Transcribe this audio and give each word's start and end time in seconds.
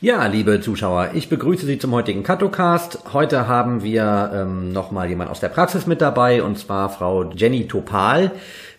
Ja, 0.00 0.24
liebe 0.26 0.60
Zuschauer, 0.60 1.10
ich 1.14 1.28
begrüße 1.28 1.66
Sie 1.66 1.76
zum 1.76 1.90
heutigen 1.90 2.22
Katocast. 2.22 3.00
Heute 3.12 3.48
haben 3.48 3.82
wir 3.82 4.30
ähm, 4.32 4.72
nochmal 4.72 5.08
jemand 5.08 5.28
aus 5.28 5.40
der 5.40 5.48
Praxis 5.48 5.88
mit 5.88 6.00
dabei, 6.00 6.44
und 6.44 6.56
zwar 6.56 6.88
Frau 6.88 7.32
Jenny 7.32 7.66
Topal. 7.66 8.30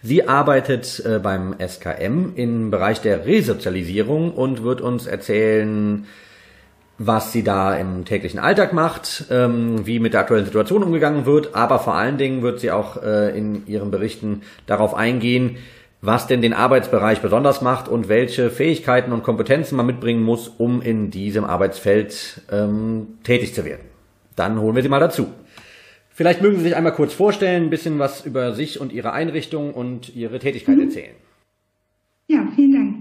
Sie 0.02 0.30
arbeitet 0.30 1.04
äh, 1.06 1.20
beim 1.20 1.56
SKM 1.60 2.36
im 2.36 2.72
Bereich 2.72 3.02
der 3.02 3.26
Resozialisierung 3.26 4.32
und 4.32 4.64
wird 4.64 4.80
uns 4.80 5.08
erzählen, 5.08 6.08
was 6.98 7.34
sie 7.34 7.44
da 7.44 7.76
im 7.76 8.06
täglichen 8.06 8.40
Alltag 8.40 8.72
macht, 8.72 9.26
ähm, 9.30 9.86
wie 9.86 10.00
mit 10.00 10.14
der 10.14 10.22
aktuellen 10.22 10.46
Situation 10.46 10.84
umgegangen 10.84 11.26
wird, 11.26 11.54
aber 11.54 11.80
vor 11.80 11.96
allen 11.96 12.18
Dingen 12.18 12.44
wird 12.44 12.62
sie 12.62 12.72
auch 12.72 12.96
äh, 13.04 13.38
in 13.38 13.68
ihren 13.68 13.92
Berichten 13.92 14.44
darauf 14.68 14.94
eingehen, 14.94 15.58
was 16.02 16.28
denn 16.28 16.42
den 16.42 16.54
Arbeitsbereich 16.54 17.22
besonders 17.22 17.62
macht 17.62 17.90
und 17.90 18.08
welche 18.08 18.50
Fähigkeiten 18.50 19.12
und 19.12 19.24
Kompetenzen 19.24 19.76
man 19.76 19.86
mitbringen 19.86 20.24
muss, 20.24 20.48
um 20.48 20.82
in 20.82 21.12
diesem 21.12 21.44
Arbeitsfeld 21.44 22.42
ähm, 22.52 23.08
tätig 23.24 23.54
zu 23.54 23.66
werden. 23.66 23.84
Dann 24.36 24.60
holen 24.60 24.76
wir 24.76 24.84
Sie 24.84 24.90
mal 24.90 25.00
dazu. 25.00 25.28
Vielleicht 26.10 26.42
mögen 26.42 26.58
Sie 26.58 26.64
sich 26.64 26.76
einmal 26.76 26.94
kurz 26.94 27.14
vorstellen, 27.14 27.64
ein 27.64 27.70
bisschen 27.70 28.00
was 28.00 28.26
über 28.26 28.54
sich 28.54 28.80
und 28.80 28.94
Ihre 28.94 29.12
Einrichtung 29.12 29.74
und 29.74 30.16
Ihre 30.16 30.40
Tätigkeit 30.40 30.78
mhm. 30.78 30.84
erzählen. 30.84 31.16
Ja, 32.28 32.48
vielen 32.56 32.72
Dank. 32.72 32.96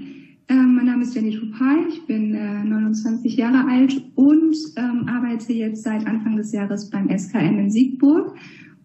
Ähm, 0.50 0.76
mein 0.76 0.86
Name 0.86 1.02
ist 1.02 1.14
Jenny 1.14 1.36
Tupal, 1.36 1.86
ich 1.90 2.06
bin 2.06 2.34
äh, 2.34 2.64
29 2.64 3.36
Jahre 3.36 3.68
alt 3.68 4.00
und 4.14 4.56
ähm, 4.76 5.06
arbeite 5.06 5.52
jetzt 5.52 5.82
seit 5.82 6.06
Anfang 6.06 6.36
des 6.36 6.52
Jahres 6.52 6.88
beim 6.88 7.10
SKN 7.10 7.58
in 7.58 7.70
Siegburg 7.70 8.34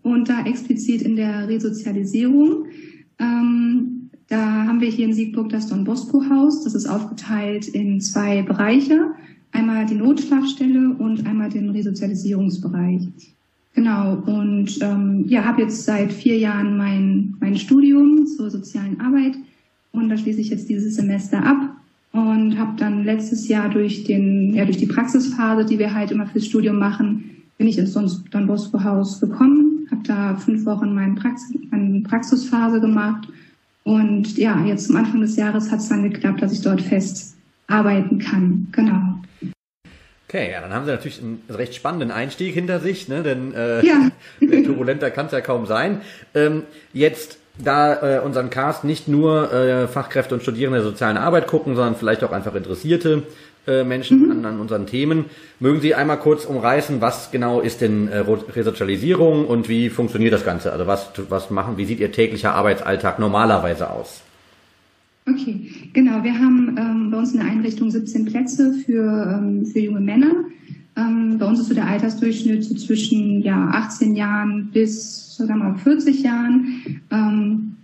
und 0.02 0.28
da 0.28 0.44
explizit 0.45 1.03
in 1.03 1.16
der 1.16 1.47
Resozialisierung. 1.47 2.66
Ähm, 3.19 3.92
da 4.34 4.66
haben 4.66 4.81
wir 4.81 4.89
hier 4.89 5.06
in 5.06 5.14
Siegburg 5.14 5.50
das 5.50 5.67
Don 5.67 5.84
Bosco 5.84 6.28
Haus. 6.28 6.64
Das 6.64 6.73
ist 6.73 6.88
aufgeteilt 6.88 7.67
in 7.67 8.02
zwei 8.02 8.42
Bereiche. 8.42 9.12
Einmal 9.52 9.86
die 9.86 9.94
Notschlafstelle 9.94 10.95
und 10.98 11.28
einmal 11.28 11.50
den 11.50 11.70
Resozialisierungsbereich. 11.70 13.09
Genau. 13.75 14.23
Und 14.25 14.80
ähm, 14.81 15.25
ja, 15.28 15.45
habe 15.45 15.62
jetzt 15.62 15.86
seit 15.86 16.12
vier 16.12 16.40
Jahren 16.40 16.78
mein, 16.78 17.36
mein 17.40 17.56
Studium 17.58 18.25
zur 18.25 18.50
sozialen 18.50 19.00
Arbeit 19.00 19.36
und 19.92 20.09
da 20.09 20.17
schließe 20.17 20.42
ich 20.42 20.50
jetzt 20.50 20.68
dieses 20.68 20.95
Semester 20.95 21.45
ab 21.45 21.75
und 22.12 22.58
habe 22.58 22.73
dann 22.78 23.03
letztes 23.03 23.47
Jahr 23.47 23.70
durch 23.70 24.03
den 24.03 24.56
ja 24.56 24.66
durch 24.66 24.78
die 24.78 24.88
Praxisphase, 24.88 25.64
die 25.64 25.78
wir 25.78 25.94
halt 25.94 26.09
immer 26.09 26.25
fürs 26.25 26.47
Studium 26.47 26.80
machen, 26.80 27.23
bin 27.59 27.68
ich 27.68 27.78
ins 27.78 27.94
Don 27.94 28.47
Bosco 28.47 28.84
Haus 28.84 29.20
gekommen, 29.20 29.88
habe 29.92 30.02
da 30.08 30.36
fünf 30.38 30.66
Wochen 30.66 30.95
meine, 30.95 31.14
Praxis, 31.14 31.56
meine 31.70 32.02
Praxisphase 32.02 32.81
gemacht 32.81 33.28
und 33.84 34.38
ja, 34.38 34.64
jetzt 34.66 34.88
zum 34.88 34.95
Anfang 34.95 35.22
des 35.22 35.36
Jahres 35.36 35.72
hat 35.72 35.80
es 35.80 35.89
dann 35.89 36.09
geklappt, 36.09 36.42
dass 36.42 36.53
ich 36.53 36.62
dort 36.62 36.81
fest 36.81 37.36
arbeiten 37.67 38.20
kann. 38.20 38.67
Genau. 38.72 39.53
Okay, 40.28 40.52
ja, 40.52 40.62
dann 40.62 40.73
haben 40.73 40.86
Sie 40.86 40.92
natürlich 40.92 41.22
einen 41.22 41.44
recht 41.50 41.75
spannenden 41.75 42.09
Einstieg 42.09 42.53
hinter 42.53 42.80
sich, 42.80 43.08
ne? 43.08 43.22
denn 43.22 43.53
äh, 43.53 43.86
ja. 43.86 44.09
turbulenter 44.40 45.12
kann 45.12 45.28
es 45.28 45.31
ja 45.31 45.42
kaum 45.42 45.66
sein. 45.66 46.02
Ähm, 46.34 46.64
jetzt, 46.92 47.38
da 47.64 48.17
äh, 48.17 48.20
unseren 48.20 48.50
Cast 48.50 48.84
nicht 48.84 49.08
nur 49.08 49.53
äh, 49.53 49.88
Fachkräfte 49.88 50.34
und 50.34 50.42
Studierende 50.42 50.80
der 50.80 50.88
sozialen 50.90 51.18
Arbeit 51.18 51.45
gucken, 51.45 51.75
sondern 51.75 51.95
vielleicht 51.95 52.23
auch 52.23 52.31
einfach 52.31 52.56
Interessierte, 52.56 53.23
äh, 53.67 53.83
Menschen 53.83 54.25
mhm. 54.25 54.31
an, 54.31 54.45
an, 54.45 54.59
unseren 54.59 54.86
Themen. 54.86 55.25
Mögen 55.59 55.81
Sie 55.81 55.95
einmal 55.95 56.19
kurz 56.19 56.45
umreißen, 56.45 57.02
was 57.02 57.31
genau 57.31 57.61
ist 57.61 57.81
denn 57.81 58.08
äh, 58.08 58.19
Resozialisierung 58.19 59.45
und 59.45 59.69
wie 59.69 59.89
funktioniert 59.89 60.33
das 60.33 60.45
Ganze? 60.45 60.72
Also 60.72 60.88
was, 60.88 61.11
was 61.30 61.50
machen, 61.50 61.78
wie 61.78 61.86
sieht 61.86 62.00
Ihr 62.00 62.11
täglicher 62.11 62.53
Arbeitsalltag 62.53 63.19
normalerweise 63.19 63.90
aus? 63.90 64.22
Okay, 65.25 65.72
genau. 65.94 66.24
Wir 66.24 66.38
haben 66.38 66.75
ähm, 66.78 67.12
bei 67.12 67.18
uns 67.18 67.31
in 67.31 67.40
der 67.40 67.47
Einrichtung 67.47 67.90
17 67.90 68.25
Plätze 68.25 68.74
für, 68.85 69.40
ähm, 69.40 69.66
für 69.66 69.80
junge 69.80 70.01
Männer. 70.01 70.31
Ähm, 70.97 71.38
bei 71.40 71.45
uns 71.45 71.59
ist 71.62 71.69
so 71.69 71.74
der 71.74 71.88
Altersdurchschnitt 71.88 72.63
so 72.66 72.75
zwischen 72.75 73.41
ja, 73.41 73.69
18 73.74 74.16
Jahren 74.16 74.69
bis 74.74 75.35
sogar 75.35 75.56
mal 75.56 75.75
40 75.75 76.22
Jahren. 76.22 77.01
Ähm, 77.09 77.78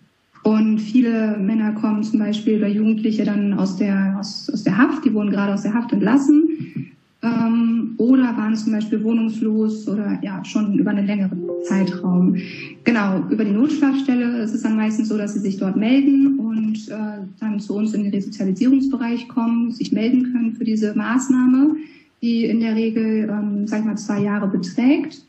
und 0.44 0.79
viele 0.79 1.38
Männer 1.38 1.73
kommen 1.73 2.03
zum 2.03 2.19
Beispiel 2.19 2.57
oder 2.57 2.67
Jugendliche 2.67 3.25
dann 3.25 3.53
aus 3.53 3.75
der, 3.75 4.17
aus, 4.19 4.50
aus 4.51 4.63
der 4.63 4.77
Haft, 4.77 5.05
die 5.05 5.13
wurden 5.13 5.31
gerade 5.31 5.53
aus 5.53 5.63
der 5.63 5.73
Haft 5.73 5.91
entlassen 5.91 6.89
ähm, 7.22 7.95
oder 7.97 8.35
waren 8.38 8.55
zum 8.55 8.72
Beispiel 8.72 9.03
wohnungslos 9.03 9.88
oder 9.88 10.19
ja 10.22 10.44
schon 10.45 10.79
über 10.79 10.91
einen 10.91 11.05
längeren 11.05 11.41
Zeitraum. 11.67 12.35
Genau, 12.85 13.25
über 13.29 13.44
die 13.44 13.51
Notschlafstelle 13.51 14.41
ist 14.41 14.53
es 14.53 14.61
dann 14.61 14.78
meistens 14.78 15.09
so, 15.09 15.17
dass 15.17 15.33
sie 15.33 15.39
sich 15.39 15.57
dort 15.57 15.75
melden 15.75 16.39
und 16.39 16.88
äh, 16.89 17.25
dann 17.39 17.59
zu 17.59 17.75
uns 17.75 17.94
in 17.94 18.03
den 18.03 18.13
Resozialisierungsbereich 18.13 19.28
kommen, 19.28 19.72
sich 19.72 19.91
melden 19.91 20.31
können 20.31 20.55
für 20.55 20.63
diese 20.63 20.95
Maßnahme, 20.95 21.75
die 22.22 22.45
in 22.45 22.61
der 22.61 22.75
Regel, 22.75 23.29
ähm, 23.29 23.67
sag 23.67 23.79
ich 23.79 23.85
mal, 23.85 23.97
zwei 23.97 24.22
Jahre 24.22 24.47
beträgt. 24.47 25.25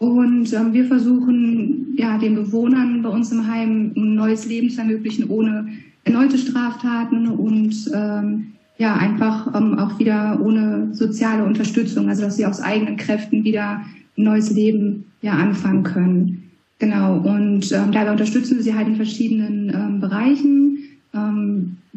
Und 0.00 0.50
ähm, 0.54 0.72
wir 0.72 0.86
versuchen, 0.86 1.94
ja, 1.94 2.16
den 2.16 2.34
Bewohnern 2.34 3.02
bei 3.02 3.10
uns 3.10 3.30
im 3.32 3.46
Heim 3.46 3.92
ein 3.94 4.14
neues 4.14 4.46
Leben 4.46 4.70
zu 4.70 4.80
ermöglichen, 4.80 5.28
ohne 5.28 5.68
erneute 6.04 6.38
Straftaten 6.38 7.28
und 7.28 7.74
ähm, 7.92 8.46
ja, 8.78 8.96
einfach 8.96 9.54
ähm, 9.54 9.78
auch 9.78 9.98
wieder 9.98 10.40
ohne 10.42 10.88
soziale 10.94 11.44
Unterstützung, 11.44 12.08
also 12.08 12.22
dass 12.22 12.38
sie 12.38 12.46
aus 12.46 12.62
eigenen 12.62 12.96
Kräften 12.96 13.44
wieder 13.44 13.82
ein 14.16 14.24
neues 14.24 14.50
Leben 14.50 15.04
ja 15.20 15.34
anfangen 15.34 15.82
können. 15.82 16.44
Genau. 16.78 17.18
Und 17.18 17.70
ähm, 17.70 17.92
dabei 17.92 18.10
unterstützen 18.10 18.56
wir 18.56 18.62
sie 18.62 18.74
halt 18.74 18.88
in 18.88 18.96
verschiedenen 18.96 19.68
ähm, 19.68 20.00
Bereichen 20.00 20.78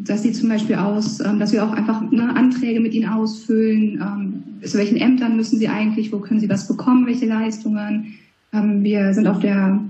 dass 0.06 0.22
sie 0.22 0.32
zum 0.32 0.48
Beispiel 0.48 0.76
aus, 0.76 1.20
ähm, 1.20 1.38
dass 1.38 1.52
wir 1.52 1.64
auch 1.64 1.72
einfach 1.72 2.02
ne, 2.10 2.34
Anträge 2.34 2.80
mit 2.80 2.92
ihnen 2.94 3.08
ausfüllen, 3.08 4.00
ähm, 4.00 4.42
zu 4.62 4.78
welchen 4.78 4.96
Ämtern 4.96 5.36
müssen 5.36 5.58
sie 5.58 5.68
eigentlich, 5.68 6.12
wo 6.12 6.18
können 6.18 6.40
sie 6.40 6.48
was 6.48 6.68
bekommen, 6.68 7.06
welche 7.06 7.26
Leistungen. 7.26 8.14
Ähm, 8.52 8.82
wir 8.82 9.14
sind 9.14 9.26
auf 9.26 9.40
der, 9.40 9.80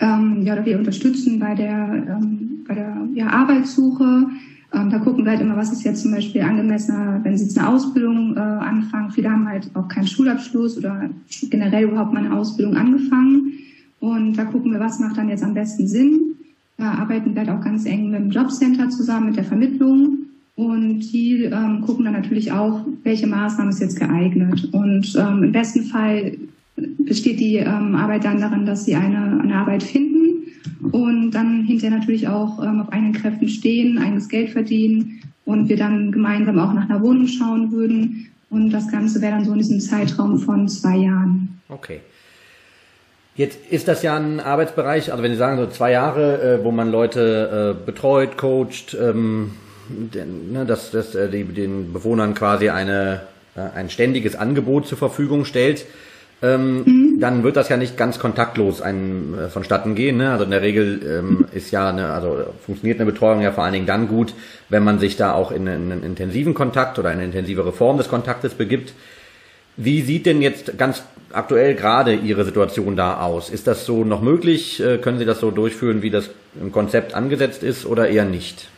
ähm, 0.00 0.42
ja, 0.42 0.64
wir 0.64 0.78
unterstützen 0.78 1.38
bei 1.38 1.54
der, 1.54 2.06
ähm, 2.08 2.64
bei 2.66 2.74
der 2.74 2.96
ja, 3.14 3.28
Arbeitssuche. 3.28 4.26
Ähm, 4.72 4.90
da 4.90 4.98
gucken 4.98 5.24
wir 5.24 5.32
halt 5.32 5.40
immer, 5.40 5.56
was 5.56 5.72
ist 5.72 5.84
jetzt 5.84 6.02
zum 6.02 6.10
Beispiel 6.10 6.42
angemessener, 6.42 7.20
wenn 7.22 7.38
sie 7.38 7.44
jetzt 7.44 7.58
eine 7.58 7.68
Ausbildung 7.68 8.36
äh, 8.36 8.40
anfangen. 8.40 9.12
Viele 9.12 9.30
haben 9.30 9.48
halt 9.48 9.70
auch 9.74 9.88
keinen 9.88 10.08
Schulabschluss 10.08 10.76
oder 10.76 11.08
generell 11.50 11.84
überhaupt 11.84 12.12
mal 12.12 12.24
eine 12.24 12.34
Ausbildung 12.34 12.76
angefangen. 12.76 13.52
Und 14.00 14.34
da 14.34 14.44
gucken 14.44 14.72
wir, 14.72 14.80
was 14.80 14.98
macht 14.98 15.16
dann 15.16 15.28
jetzt 15.28 15.44
am 15.44 15.54
besten 15.54 15.86
Sinn. 15.86 16.25
Da 16.78 16.92
arbeiten 16.92 17.34
wir 17.34 17.40
halt 17.40 17.50
auch 17.50 17.64
ganz 17.64 17.86
eng 17.86 18.10
mit 18.10 18.20
dem 18.20 18.30
Jobcenter 18.30 18.90
zusammen, 18.90 19.26
mit 19.26 19.36
der 19.36 19.44
Vermittlung. 19.44 20.18
Und 20.56 21.00
die 21.12 21.44
ähm, 21.44 21.82
gucken 21.82 22.04
dann 22.04 22.14
natürlich 22.14 22.52
auch, 22.52 22.86
welche 23.02 23.26
Maßnahme 23.26 23.70
ist 23.70 23.80
jetzt 23.80 23.98
geeignet. 23.98 24.68
Und 24.72 25.14
ähm, 25.16 25.42
im 25.44 25.52
besten 25.52 25.84
Fall 25.84 26.36
besteht 26.98 27.40
die 27.40 27.56
ähm, 27.56 27.94
Arbeit 27.94 28.24
dann 28.24 28.40
darin, 28.40 28.66
dass 28.66 28.84
sie 28.84 28.94
eine, 28.94 29.40
eine 29.40 29.56
Arbeit 29.56 29.82
finden 29.82 30.26
und 30.92 31.30
dann 31.30 31.64
hinterher 31.64 31.98
natürlich 31.98 32.28
auch 32.28 32.62
ähm, 32.62 32.80
auf 32.80 32.92
eigenen 32.92 33.12
Kräften 33.12 33.48
stehen, 33.48 33.98
eigenes 33.98 34.28
Geld 34.28 34.50
verdienen 34.50 35.20
und 35.44 35.68
wir 35.68 35.76
dann 35.76 36.12
gemeinsam 36.12 36.58
auch 36.58 36.72
nach 36.72 36.88
einer 36.88 37.02
Wohnung 37.02 37.26
schauen 37.26 37.70
würden. 37.72 38.28
Und 38.50 38.70
das 38.70 38.90
Ganze 38.90 39.20
wäre 39.20 39.32
dann 39.32 39.44
so 39.44 39.52
in 39.52 39.58
diesem 39.58 39.80
Zeitraum 39.80 40.38
von 40.38 40.68
zwei 40.68 40.96
Jahren. 40.96 41.60
Okay. 41.68 42.00
Jetzt 43.36 43.58
ist 43.70 43.86
das 43.86 44.02
ja 44.02 44.16
ein 44.16 44.40
Arbeitsbereich, 44.40 45.12
also 45.12 45.22
wenn 45.22 45.32
Sie 45.32 45.36
sagen 45.36 45.58
so 45.58 45.66
zwei 45.66 45.92
Jahre, 45.92 46.40
äh, 46.40 46.64
wo 46.64 46.70
man 46.70 46.90
Leute 46.90 47.76
äh, 47.76 47.84
betreut, 47.84 48.38
coacht, 48.38 48.96
ähm, 48.98 49.52
den, 49.88 50.52
ne, 50.52 50.64
dass, 50.64 50.90
dass 50.90 51.14
äh, 51.14 51.28
die, 51.28 51.44
den 51.44 51.92
Bewohnern 51.92 52.34
quasi 52.34 52.70
eine, 52.70 53.20
äh, 53.54 53.60
ein 53.76 53.90
ständiges 53.90 54.36
Angebot 54.36 54.86
zur 54.86 54.96
Verfügung 54.96 55.44
stellt, 55.44 55.84
ähm, 56.42 56.82
mhm. 56.84 57.20
dann 57.20 57.42
wird 57.44 57.56
das 57.56 57.68
ja 57.68 57.76
nicht 57.76 57.96
ganz 57.96 58.18
kontaktlos 58.18 58.80
ein, 58.80 59.34
äh, 59.38 59.48
vonstatten 59.48 59.94
gehen. 59.94 60.16
Ne? 60.16 60.30
Also 60.30 60.44
in 60.44 60.50
der 60.50 60.62
Regel 60.62 61.00
ähm, 61.06 61.46
ist 61.52 61.70
ja, 61.70 61.90
eine, 61.90 62.10
also 62.10 62.38
funktioniert 62.64 63.00
eine 63.00 63.10
Betreuung 63.10 63.40
ja 63.42 63.52
vor 63.52 63.64
allen 63.64 63.72
Dingen 63.72 63.86
dann 63.86 64.08
gut, 64.08 64.34
wenn 64.68 64.84
man 64.84 64.98
sich 64.98 65.16
da 65.16 65.32
auch 65.32 65.50
in, 65.50 65.66
in 65.66 65.92
einen 65.92 66.02
intensiven 66.02 66.54
Kontakt 66.54 66.98
oder 66.98 67.10
eine 67.10 67.24
intensivere 67.24 67.72
Form 67.72 67.98
des 67.98 68.08
Kontaktes 68.08 68.54
begibt. 68.54 68.92
Wie 69.76 70.00
sieht 70.02 70.26
denn 70.26 70.40
jetzt 70.40 70.78
ganz 70.78 71.02
aktuell 71.32 71.74
gerade 71.74 72.14
Ihre 72.14 72.44
Situation 72.44 72.96
da 72.96 73.20
aus? 73.20 73.50
Ist 73.50 73.66
das 73.66 73.84
so 73.84 74.04
noch 74.04 74.22
möglich? 74.22 74.80
Äh, 74.80 74.98
können 74.98 75.18
Sie 75.18 75.24
das 75.24 75.40
so 75.40 75.50
durchführen, 75.50 76.02
wie 76.02 76.10
das 76.10 76.30
im 76.60 76.72
Konzept 76.72 77.14
angesetzt 77.14 77.62
ist 77.62 77.84
oder 77.84 78.08
eher 78.08 78.24
nicht? 78.24 78.68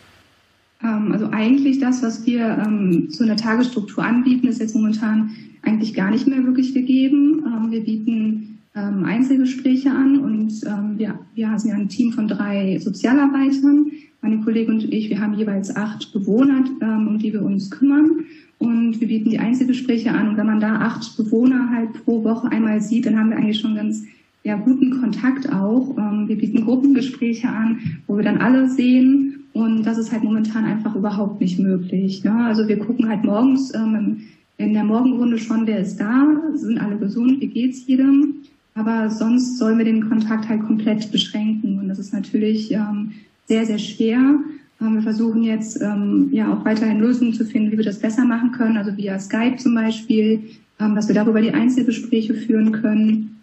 Ähm, 0.83 1.13
also 1.13 1.29
eigentlich 1.31 1.79
das, 1.79 2.03
was 2.03 2.27
wir 2.27 2.65
ähm, 2.67 3.11
zu 3.11 3.23
einer 3.23 3.37
Tagesstruktur 3.37 4.05
anbieten, 4.05 4.49
ist 4.49 4.61
jetzt 4.61 4.75
momentan 4.75 5.31
eigentlich 5.63 5.95
gar 5.95 6.11
nicht 6.11 6.27
mehr 6.27 6.45
wirklich 6.45 6.75
gegeben. 6.75 7.45
Ähm, 7.47 7.71
wir 7.71 7.85
bieten 7.85 8.59
ähm, 8.75 9.05
Einzelgespräche 9.05 9.91
an 9.91 10.19
und 10.19 10.53
ähm, 10.67 10.99
wir, 10.99 11.19
wir 11.35 11.59
sind 11.59 11.71
ja 11.71 11.77
ein 11.77 11.89
Team 11.89 12.13
von 12.13 12.27
drei 12.27 12.79
Sozialarbeitern. 12.79 13.93
Meine 14.21 14.41
Kollegin 14.41 14.75
und 14.75 14.93
ich, 14.93 15.11
wir 15.11 15.21
haben 15.21 15.35
jeweils 15.35 15.75
acht 15.77 16.13
Bewohner, 16.13 16.65
ähm, 16.83 17.07
um 17.07 17.19
die 17.19 17.33
wir 17.33 17.43
uns 17.43 17.71
kümmern 17.71 18.25
und 18.59 19.01
wir 19.01 19.09
bieten 19.09 19.31
die 19.31 19.39
Einzelgespräche 19.39 20.11
an. 20.11 20.29
Und 20.29 20.37
wenn 20.37 20.47
man 20.47 20.61
da 20.61 20.77
acht 20.77 21.17
Bewohner 21.17 21.71
halt 21.71 22.05
pro 22.05 22.25
Woche 22.25 22.51
einmal 22.51 22.81
sieht, 22.81 23.07
dann 23.07 23.19
haben 23.19 23.31
wir 23.31 23.37
eigentlich 23.37 23.61
schon 23.61 23.77
ganz 23.77 24.05
ja, 24.43 24.57
guten 24.57 25.01
Kontakt 25.01 25.53
auch. 25.53 25.97
Ähm, 25.97 26.27
wir 26.27 26.37
bieten 26.37 26.65
Gruppengespräche 26.65 27.49
an, 27.49 27.79
wo 28.07 28.17
wir 28.17 28.25
dann 28.25 28.39
alle 28.39 28.69
sehen. 28.69 29.45
Und 29.53 29.85
das 29.85 29.99
ist 29.99 30.13
halt 30.13 30.25
momentan 30.25 30.65
einfach 30.65 30.95
überhaupt 30.95 31.41
nicht 31.41 31.59
möglich. 31.59 32.25
Ne? 32.25 32.33
Also 32.33 32.67
wir 32.69 32.79
gucken 32.79 33.09
halt 33.09 33.25
morgens 33.25 33.75
ähm, 33.75 34.23
in 34.57 34.73
der 34.73 34.85
Morgenrunde 34.85 35.39
schon, 35.39 35.67
wer 35.67 35.79
ist 35.79 35.99
da, 35.99 36.27
sind 36.55 36.79
alle 36.79 36.97
gesund, 36.97 37.41
wie 37.41 37.47
geht's 37.47 37.87
jedem. 37.87 38.35
Aber 38.75 39.11
sonst 39.11 39.59
sollen 39.59 39.79
wir 39.79 39.85
den 39.85 40.09
Kontakt 40.09 40.49
halt 40.49 40.63
komplett 40.65 41.11
beschränken. 41.13 41.79
Und 41.79 41.89
das 41.89 41.99
ist 41.99 42.13
natürlich 42.13 42.73
ähm, 42.73 43.13
sehr, 43.47 43.67
sehr 43.67 43.79
schwer. 43.79 44.39
Ähm, 44.81 44.95
wir 44.95 45.03
versuchen 45.03 45.43
jetzt 45.43 45.81
ähm, 45.83 46.29
ja 46.33 46.53
auch 46.53 46.65
weiterhin 46.65 47.01
Lösungen 47.01 47.35
zu 47.35 47.45
finden, 47.45 47.73
wie 47.73 47.79
wir 47.79 47.85
das 47.85 47.99
besser 47.99 48.25
machen 48.25 48.53
können, 48.53 48.77
also 48.77 48.97
via 48.97 49.19
Skype 49.19 49.57
zum 49.57 49.75
Beispiel, 49.75 50.41
ähm, 50.81 50.95
dass 50.95 51.09
wir 51.09 51.15
darüber 51.15 51.41
die 51.41 51.53
Einzelgespräche 51.53 52.35
führen 52.35 52.73
können. 52.73 53.41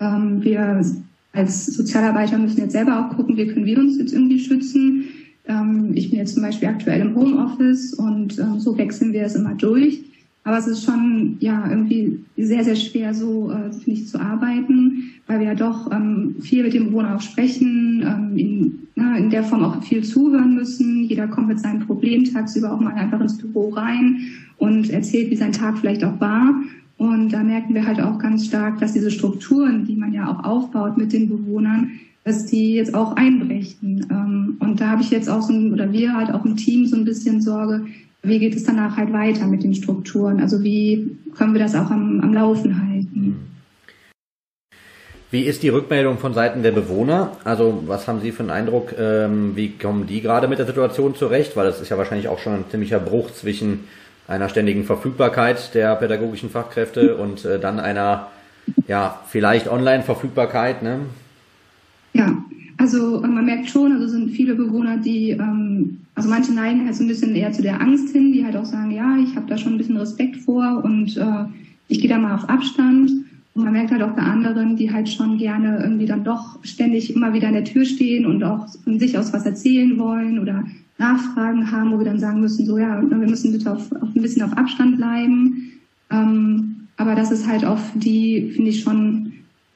Ähm, 0.00 0.42
wir 0.42 0.84
als 1.32 1.66
Sozialarbeiter 1.66 2.38
müssen 2.38 2.60
jetzt 2.60 2.72
selber 2.72 2.98
auch 2.98 3.16
gucken, 3.16 3.36
wie 3.36 3.46
können 3.46 3.66
wir 3.66 3.78
uns 3.78 3.98
jetzt 3.98 4.12
irgendwie 4.12 4.40
schützen. 4.40 5.04
Ähm, 5.46 5.92
ich 5.94 6.10
bin 6.10 6.18
jetzt 6.18 6.34
zum 6.34 6.42
Beispiel 6.42 6.68
aktuell 6.68 7.00
im 7.00 7.14
Homeoffice 7.14 7.94
und 7.94 8.38
ähm, 8.38 8.58
so 8.58 8.76
wechseln 8.76 9.12
wir 9.12 9.22
es 9.22 9.34
immer 9.34 9.54
durch. 9.54 10.02
Aber 10.50 10.58
es 10.58 10.66
ist 10.66 10.84
schon 10.84 11.36
ja 11.38 11.64
irgendwie 11.70 12.18
sehr, 12.36 12.64
sehr 12.64 12.74
schwer, 12.74 13.14
so 13.14 13.52
äh, 13.52 13.72
finde 13.72 14.00
ich, 14.00 14.08
zu 14.08 14.20
arbeiten, 14.20 15.04
weil 15.28 15.38
wir 15.38 15.46
ja 15.46 15.54
doch 15.54 15.88
ähm, 15.92 16.34
viel 16.40 16.64
mit 16.64 16.74
dem 16.74 16.86
Bewohner 16.86 17.14
auch 17.14 17.20
sprechen, 17.20 18.02
ähm, 18.04 18.36
in, 18.36 18.78
na, 18.96 19.16
in 19.16 19.30
der 19.30 19.44
Form 19.44 19.62
auch 19.62 19.80
viel 19.84 20.02
zuhören 20.02 20.56
müssen. 20.56 21.04
Jeder 21.04 21.28
kommt 21.28 21.46
mit 21.46 21.60
seinem 21.60 21.86
Problem 21.86 22.24
tagsüber 22.24 22.72
auch 22.72 22.80
mal 22.80 22.94
einfach 22.94 23.20
ins 23.20 23.38
Büro 23.38 23.68
rein 23.68 24.22
und 24.58 24.90
erzählt, 24.90 25.30
wie 25.30 25.36
sein 25.36 25.52
Tag 25.52 25.78
vielleicht 25.78 26.02
auch 26.02 26.18
war. 26.18 26.52
Und 26.98 27.28
da 27.28 27.44
merken 27.44 27.72
wir 27.72 27.86
halt 27.86 28.00
auch 28.00 28.18
ganz 28.18 28.46
stark, 28.46 28.80
dass 28.80 28.92
diese 28.92 29.12
Strukturen, 29.12 29.84
die 29.84 29.94
man 29.94 30.12
ja 30.12 30.26
auch 30.32 30.42
aufbaut 30.42 30.98
mit 30.98 31.12
den 31.12 31.28
Bewohnern, 31.28 31.92
dass 32.24 32.46
die 32.46 32.74
jetzt 32.74 32.92
auch 32.92 33.14
einbrechen. 33.14 34.04
Ähm, 34.10 34.56
und 34.58 34.80
da 34.80 34.88
habe 34.88 35.02
ich 35.02 35.10
jetzt 35.10 35.28
auch 35.28 35.42
so 35.42 35.52
ein, 35.52 35.72
oder 35.72 35.92
wir 35.92 36.12
halt 36.12 36.34
auch 36.34 36.44
im 36.44 36.56
Team 36.56 36.86
so 36.86 36.96
ein 36.96 37.04
bisschen 37.04 37.40
Sorge, 37.40 37.86
wie 38.22 38.38
geht 38.38 38.54
es 38.54 38.64
danach 38.64 38.96
halt 38.96 39.12
weiter 39.12 39.46
mit 39.46 39.62
den 39.62 39.74
Strukturen? 39.74 40.40
Also 40.40 40.62
wie 40.62 41.16
können 41.36 41.54
wir 41.54 41.60
das 41.60 41.74
auch 41.74 41.90
am, 41.90 42.20
am 42.20 42.34
Laufen 42.34 42.80
halten? 42.80 43.50
Wie 45.30 45.42
ist 45.42 45.62
die 45.62 45.68
Rückmeldung 45.68 46.18
von 46.18 46.34
Seiten 46.34 46.62
der 46.62 46.72
Bewohner? 46.72 47.36
Also 47.44 47.84
was 47.86 48.08
haben 48.08 48.20
Sie 48.20 48.32
für 48.32 48.40
einen 48.40 48.50
Eindruck? 48.50 48.94
Ähm, 48.98 49.52
wie 49.54 49.70
kommen 49.70 50.06
die 50.08 50.22
gerade 50.22 50.48
mit 50.48 50.58
der 50.58 50.66
Situation 50.66 51.14
zurecht? 51.14 51.56
Weil 51.56 51.66
das 51.66 51.80
ist 51.80 51.88
ja 51.88 51.96
wahrscheinlich 51.96 52.28
auch 52.28 52.40
schon 52.40 52.54
ein 52.54 52.64
ziemlicher 52.68 52.98
Bruch 52.98 53.30
zwischen 53.30 53.84
einer 54.26 54.48
ständigen 54.48 54.84
Verfügbarkeit 54.84 55.74
der 55.74 55.94
pädagogischen 55.96 56.50
Fachkräfte 56.50 57.16
und 57.16 57.44
äh, 57.44 57.60
dann 57.60 57.78
einer 57.78 58.28
ja 58.88 59.20
vielleicht 59.28 59.68
Online-Verfügbarkeit. 59.68 60.82
Ne? 60.82 61.00
Also 62.80 63.20
man 63.20 63.44
merkt 63.44 63.68
schon, 63.68 63.92
also 63.92 64.08
sind 64.08 64.30
viele 64.30 64.54
Bewohner, 64.54 64.96
die, 64.96 65.32
ähm, 65.32 65.98
also 66.14 66.30
manche 66.30 66.50
neigen 66.54 66.86
halt 66.86 66.94
so 66.94 67.04
ein 67.04 67.08
bisschen 67.08 67.34
eher 67.34 67.52
zu 67.52 67.60
der 67.60 67.78
Angst 67.78 68.08
hin, 68.08 68.32
die 68.32 68.42
halt 68.42 68.56
auch 68.56 68.64
sagen, 68.64 68.90
ja, 68.90 69.18
ich 69.18 69.36
habe 69.36 69.46
da 69.46 69.58
schon 69.58 69.74
ein 69.74 69.78
bisschen 69.78 69.98
Respekt 69.98 70.36
vor 70.38 70.80
und 70.82 71.14
äh, 71.18 71.44
ich 71.88 72.00
gehe 72.00 72.08
da 72.08 72.16
mal 72.16 72.34
auf 72.34 72.48
Abstand. 72.48 73.10
Und 73.52 73.64
man 73.64 73.74
merkt 73.74 73.90
halt 73.90 74.02
auch 74.02 74.12
bei 74.12 74.22
anderen, 74.22 74.76
die 74.76 74.90
halt 74.90 75.10
schon 75.10 75.36
gerne 75.36 75.78
irgendwie 75.82 76.06
dann 76.06 76.24
doch 76.24 76.58
ständig 76.64 77.14
immer 77.14 77.34
wieder 77.34 77.48
an 77.48 77.54
der 77.54 77.64
Tür 77.64 77.84
stehen 77.84 78.24
und 78.24 78.42
auch 78.42 78.66
von 78.82 78.98
sich 78.98 79.18
aus 79.18 79.30
was 79.34 79.44
erzählen 79.44 79.98
wollen 79.98 80.38
oder 80.38 80.64
Nachfragen 80.96 81.70
haben, 81.70 81.92
wo 81.92 81.98
wir 81.98 82.06
dann 82.06 82.18
sagen 82.18 82.40
müssen, 82.40 82.64
so 82.64 82.78
ja, 82.78 83.02
wir 83.02 83.18
müssen 83.18 83.52
bitte 83.52 83.72
auf, 83.72 83.92
auf 83.92 84.08
ein 84.16 84.22
bisschen 84.22 84.40
auf 84.40 84.56
Abstand 84.56 84.96
bleiben. 84.96 85.72
Ähm, 86.10 86.76
aber 86.96 87.14
das 87.14 87.30
ist 87.30 87.46
halt 87.46 87.62
auch 87.62 87.80
die, 87.94 88.52
finde 88.54 88.70
ich, 88.70 88.80
schon 88.80 89.29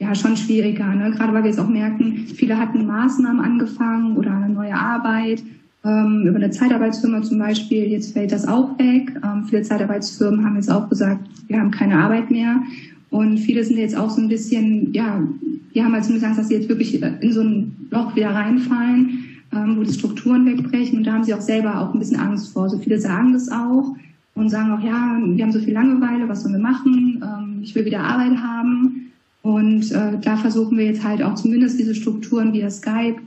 ja 0.05 0.15
schon 0.15 0.37
schwieriger, 0.37 0.87
ne? 0.93 1.11
gerade 1.11 1.33
weil 1.33 1.43
wir 1.43 1.49
jetzt 1.49 1.59
auch 1.59 1.67
merken, 1.67 2.25
viele 2.33 2.57
hatten 2.57 2.85
Maßnahmen 2.85 3.43
angefangen 3.43 4.17
oder 4.17 4.31
eine 4.31 4.53
neue 4.53 4.75
Arbeit 4.75 5.43
ähm, 5.85 6.25
über 6.27 6.37
eine 6.37 6.49
Zeitarbeitsfirma 6.49 7.21
zum 7.21 7.37
Beispiel. 7.37 7.85
Jetzt 7.85 8.13
fällt 8.13 8.31
das 8.31 8.47
auch 8.47 8.77
weg. 8.79 9.11
Ähm, 9.23 9.45
viele 9.47 9.61
Zeitarbeitsfirmen 9.61 10.43
haben 10.43 10.55
jetzt 10.55 10.71
auch 10.71 10.89
gesagt, 10.89 11.19
wir 11.47 11.59
haben 11.59 11.71
keine 11.71 11.97
Arbeit 11.97 12.31
mehr. 12.31 12.61
Und 13.11 13.37
viele 13.37 13.63
sind 13.63 13.77
jetzt 13.77 13.95
auch 13.95 14.09
so 14.09 14.21
ein 14.21 14.27
bisschen, 14.27 14.91
ja, 14.93 15.21
die 15.73 15.83
haben 15.83 15.93
halt 15.93 16.03
zumindest 16.03 16.25
Angst, 16.25 16.39
dass 16.39 16.47
sie 16.47 16.55
jetzt 16.55 16.69
wirklich 16.69 17.01
in 17.01 17.31
so 17.31 17.41
ein 17.41 17.87
Loch 17.91 18.15
wieder 18.15 18.31
reinfallen, 18.31 19.25
ähm, 19.53 19.77
wo 19.77 19.83
die 19.83 19.93
Strukturen 19.93 20.45
wegbrechen. 20.45 20.97
Und 20.97 21.03
da 21.05 21.13
haben 21.13 21.23
sie 21.23 21.33
auch 21.33 21.41
selber 21.41 21.79
auch 21.79 21.93
ein 21.93 21.99
bisschen 21.99 22.19
Angst 22.19 22.51
vor. 22.51 22.67
So 22.69 22.79
viele 22.79 22.99
sagen 22.99 23.33
das 23.33 23.49
auch 23.49 23.95
und 24.33 24.49
sagen 24.49 24.71
auch, 24.71 24.83
ja, 24.83 25.17
wir 25.23 25.43
haben 25.43 25.51
so 25.51 25.59
viel 25.59 25.73
Langeweile, 25.73 26.27
was 26.27 26.41
sollen 26.41 26.55
wir 26.55 26.61
machen? 26.61 27.23
Ähm, 27.23 27.59
ich 27.61 27.75
will 27.75 27.85
wieder 27.85 28.01
Arbeit 28.01 28.37
haben. 28.37 29.11
Und 29.45 29.91
äh, 29.91 30.17
da 30.19 30.37
versuchen 30.37 30.75
wir 30.75 30.85
jetzt 30.85 31.03
halt 31.03 31.21
auch 31.21 31.35
zumindest 31.35 31.79
diese 31.79 31.93
Strukturen 31.93 32.51
via 32.51 32.67
Skype 32.67 33.17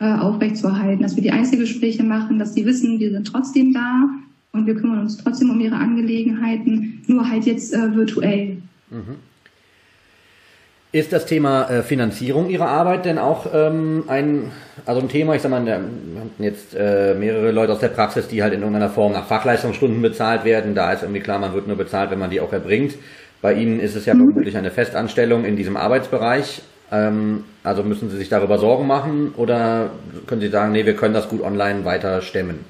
äh, 0.00 0.12
aufrechtzuerhalten, 0.12 1.04
dass 1.04 1.14
wir 1.14 1.22
die 1.22 1.30
Einzelgespräche 1.30 2.02
machen, 2.02 2.40
dass 2.40 2.54
sie 2.54 2.66
wissen, 2.66 2.98
wir 2.98 3.12
sind 3.12 3.28
trotzdem 3.28 3.72
da 3.72 4.08
und 4.50 4.66
wir 4.66 4.74
kümmern 4.74 4.98
uns 4.98 5.18
trotzdem 5.18 5.50
um 5.50 5.60
ihre 5.60 5.76
Angelegenheiten, 5.76 7.04
nur 7.06 7.30
halt 7.30 7.44
jetzt 7.44 7.72
äh, 7.72 7.94
virtuell. 7.94 8.56
Mhm. 8.90 9.18
Ist 10.90 11.12
das 11.12 11.26
Thema 11.26 11.70
äh, 11.70 11.82
Finanzierung 11.84 12.50
Ihrer 12.50 12.66
Arbeit 12.66 13.04
denn 13.04 13.18
auch 13.18 13.46
ähm, 13.54 14.02
ein, 14.08 14.50
also 14.84 15.00
ein 15.00 15.08
Thema? 15.08 15.36
Ich 15.36 15.42
sag 15.42 15.52
mal, 15.52 15.64
wir 15.64 15.74
haben 15.74 16.30
jetzt 16.40 16.74
äh, 16.74 17.14
mehrere 17.14 17.52
Leute 17.52 17.74
aus 17.74 17.78
der 17.78 17.88
Praxis, 17.88 18.26
die 18.26 18.42
halt 18.42 18.52
in 18.52 18.60
irgendeiner 18.62 18.90
Form 18.90 19.12
nach 19.12 19.26
Fachleistungsstunden 19.26 20.02
bezahlt 20.02 20.44
werden. 20.44 20.74
Da 20.74 20.92
ist 20.92 21.02
irgendwie 21.02 21.20
klar, 21.20 21.38
man 21.38 21.54
wird 21.54 21.68
nur 21.68 21.76
bezahlt, 21.76 22.10
wenn 22.10 22.18
man 22.18 22.30
die 22.30 22.40
auch 22.40 22.52
erbringt. 22.52 22.94
Bei 23.40 23.54
Ihnen 23.54 23.80
ist 23.80 23.94
es 23.94 24.06
ja 24.06 24.14
mhm. 24.14 24.24
vermutlich 24.24 24.56
eine 24.56 24.70
Festanstellung 24.70 25.44
in 25.44 25.56
diesem 25.56 25.76
Arbeitsbereich. 25.76 26.62
Ähm, 26.90 27.44
also 27.62 27.82
müssen 27.82 28.10
Sie 28.10 28.16
sich 28.16 28.28
darüber 28.28 28.58
Sorgen 28.58 28.86
machen 28.86 29.32
oder 29.36 29.90
können 30.26 30.40
Sie 30.40 30.48
sagen, 30.48 30.72
nee, 30.72 30.86
wir 30.86 30.96
können 30.96 31.14
das 31.14 31.28
gut 31.28 31.42
online 31.42 31.84
weiter 31.84 32.22
stemmen? 32.22 32.60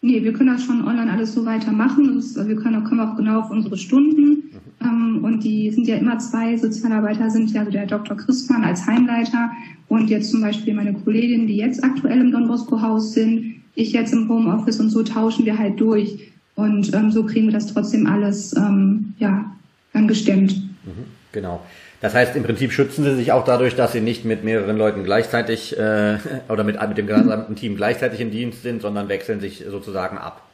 Nee, 0.00 0.22
wir 0.22 0.32
können 0.32 0.50
das 0.50 0.62
schon 0.62 0.86
online 0.86 1.10
alles 1.10 1.34
so 1.34 1.44
weitermachen. 1.44 2.22
wir 2.22 2.56
können, 2.56 2.84
können 2.84 3.00
auch 3.00 3.16
genau 3.16 3.40
auf 3.40 3.50
unsere 3.50 3.76
Stunden. 3.76 4.20
Mhm. 4.20 4.58
Ähm, 4.80 5.24
und 5.24 5.42
die 5.42 5.70
sind 5.70 5.88
ja 5.88 5.96
immer 5.96 6.18
zwei 6.18 6.56
Sozialarbeiter, 6.56 7.30
sind 7.30 7.50
ja 7.50 7.60
also 7.60 7.72
der 7.72 7.86
Dr. 7.86 8.16
Christmann 8.16 8.62
als 8.62 8.86
Heimleiter 8.86 9.50
und 9.88 10.08
jetzt 10.08 10.30
zum 10.30 10.40
Beispiel 10.40 10.74
meine 10.74 10.92
Kollegin, 10.92 11.46
die 11.46 11.56
jetzt 11.56 11.82
aktuell 11.82 12.20
im 12.20 12.30
Don 12.30 12.46
Bosco 12.46 12.80
Haus 12.80 13.12
sind, 13.14 13.56
ich 13.74 13.92
jetzt 13.92 14.12
im 14.12 14.28
Homeoffice 14.28 14.78
und 14.80 14.90
so 14.90 15.02
tauschen 15.02 15.44
wir 15.44 15.58
halt 15.58 15.80
durch. 15.80 16.32
Und 16.58 16.92
ähm, 16.92 17.12
so 17.12 17.22
kriegen 17.22 17.46
wir 17.46 17.52
das 17.52 17.72
trotzdem 17.72 18.08
alles 18.08 18.52
ähm, 18.56 19.14
ja, 19.20 19.44
dann 19.92 20.08
gestemmt. 20.08 20.56
Mhm, 20.84 21.04
genau. 21.30 21.60
Das 22.00 22.14
heißt, 22.14 22.34
im 22.34 22.42
Prinzip 22.42 22.72
schützen 22.72 23.04
Sie 23.04 23.14
sich 23.14 23.30
auch 23.30 23.44
dadurch, 23.44 23.76
dass 23.76 23.92
Sie 23.92 24.00
nicht 24.00 24.24
mit 24.24 24.42
mehreren 24.42 24.76
Leuten 24.76 25.04
gleichzeitig 25.04 25.78
äh, 25.78 26.18
oder 26.48 26.64
mit, 26.64 26.76
mit 26.88 26.98
dem 26.98 27.06
gesamten 27.06 27.54
Team 27.54 27.76
gleichzeitig 27.76 28.20
im 28.20 28.32
Dienst 28.32 28.64
sind, 28.64 28.82
sondern 28.82 29.08
wechseln 29.08 29.38
sich 29.38 29.64
sozusagen 29.70 30.18
ab. 30.18 30.48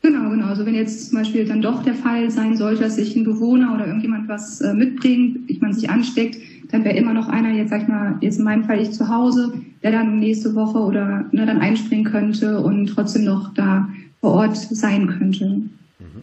Genau, 0.00 0.30
genau. 0.30 0.46
Also 0.46 0.64
wenn 0.64 0.74
jetzt 0.74 1.10
zum 1.10 1.18
Beispiel 1.18 1.44
dann 1.44 1.60
doch 1.60 1.82
der 1.82 1.94
Fall 1.94 2.30
sein 2.30 2.56
sollte, 2.56 2.84
dass 2.84 2.96
sich 2.96 3.14
ein 3.14 3.24
Bewohner 3.24 3.74
oder 3.74 3.86
irgendjemand 3.86 4.30
was 4.30 4.62
äh, 4.62 4.72
mitbringt, 4.72 5.40
ich 5.46 5.60
man 5.60 5.74
sich 5.74 5.90
ansteckt, 5.90 6.38
dann 6.70 6.84
wäre 6.86 6.96
immer 6.96 7.12
noch 7.12 7.28
einer, 7.28 7.50
jetzt 7.50 7.68
sag 7.68 7.82
ich 7.82 7.88
mal, 7.88 8.16
jetzt 8.22 8.38
in 8.38 8.44
meinem 8.44 8.64
Fall 8.64 8.80
ich 8.80 8.92
zu 8.92 9.10
Hause, 9.10 9.52
der 9.82 9.92
dann 9.92 10.20
nächste 10.20 10.54
Woche 10.54 10.78
oder 10.78 11.26
ne, 11.32 11.44
dann 11.44 11.60
einspringen 11.60 12.10
könnte 12.10 12.60
und 12.60 12.86
trotzdem 12.86 13.24
noch 13.24 13.52
da 13.52 13.86
vor 14.20 14.34
Ort 14.34 14.56
sein 14.56 15.06
könnte. 15.06 15.44
Mhm. 15.44 16.22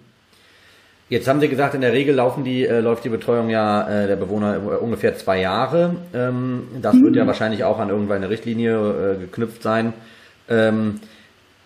Jetzt 1.10 1.28
haben 1.28 1.40
Sie 1.40 1.48
gesagt, 1.48 1.74
in 1.74 1.82
der 1.82 1.94
Regel 1.94 2.16
laufen 2.16 2.44
die, 2.44 2.66
äh, 2.66 2.82
läuft 2.82 3.06
die 3.06 3.10
Betreuung 3.10 3.50
ja 3.50 3.88
äh, 3.88 4.08
der 4.08 4.18
Bewohner 4.18 4.82
ungefähr 4.82 5.16
zwei 5.18 5.40
Jahre. 5.40 5.96
Ähm, 6.14 6.64
das 6.82 6.96
mhm. 6.96 7.04
wird 7.04 7.16
ja 7.16 7.28
wahrscheinlich 7.28 7.64
auch 7.64 7.80
an 7.80 7.90
irgendeine 7.90 8.30
Richtlinie 8.30 9.16
äh, 9.16 9.20
geknüpft 9.20 9.64
sein. 9.64 9.94
Ähm, 10.50 11.00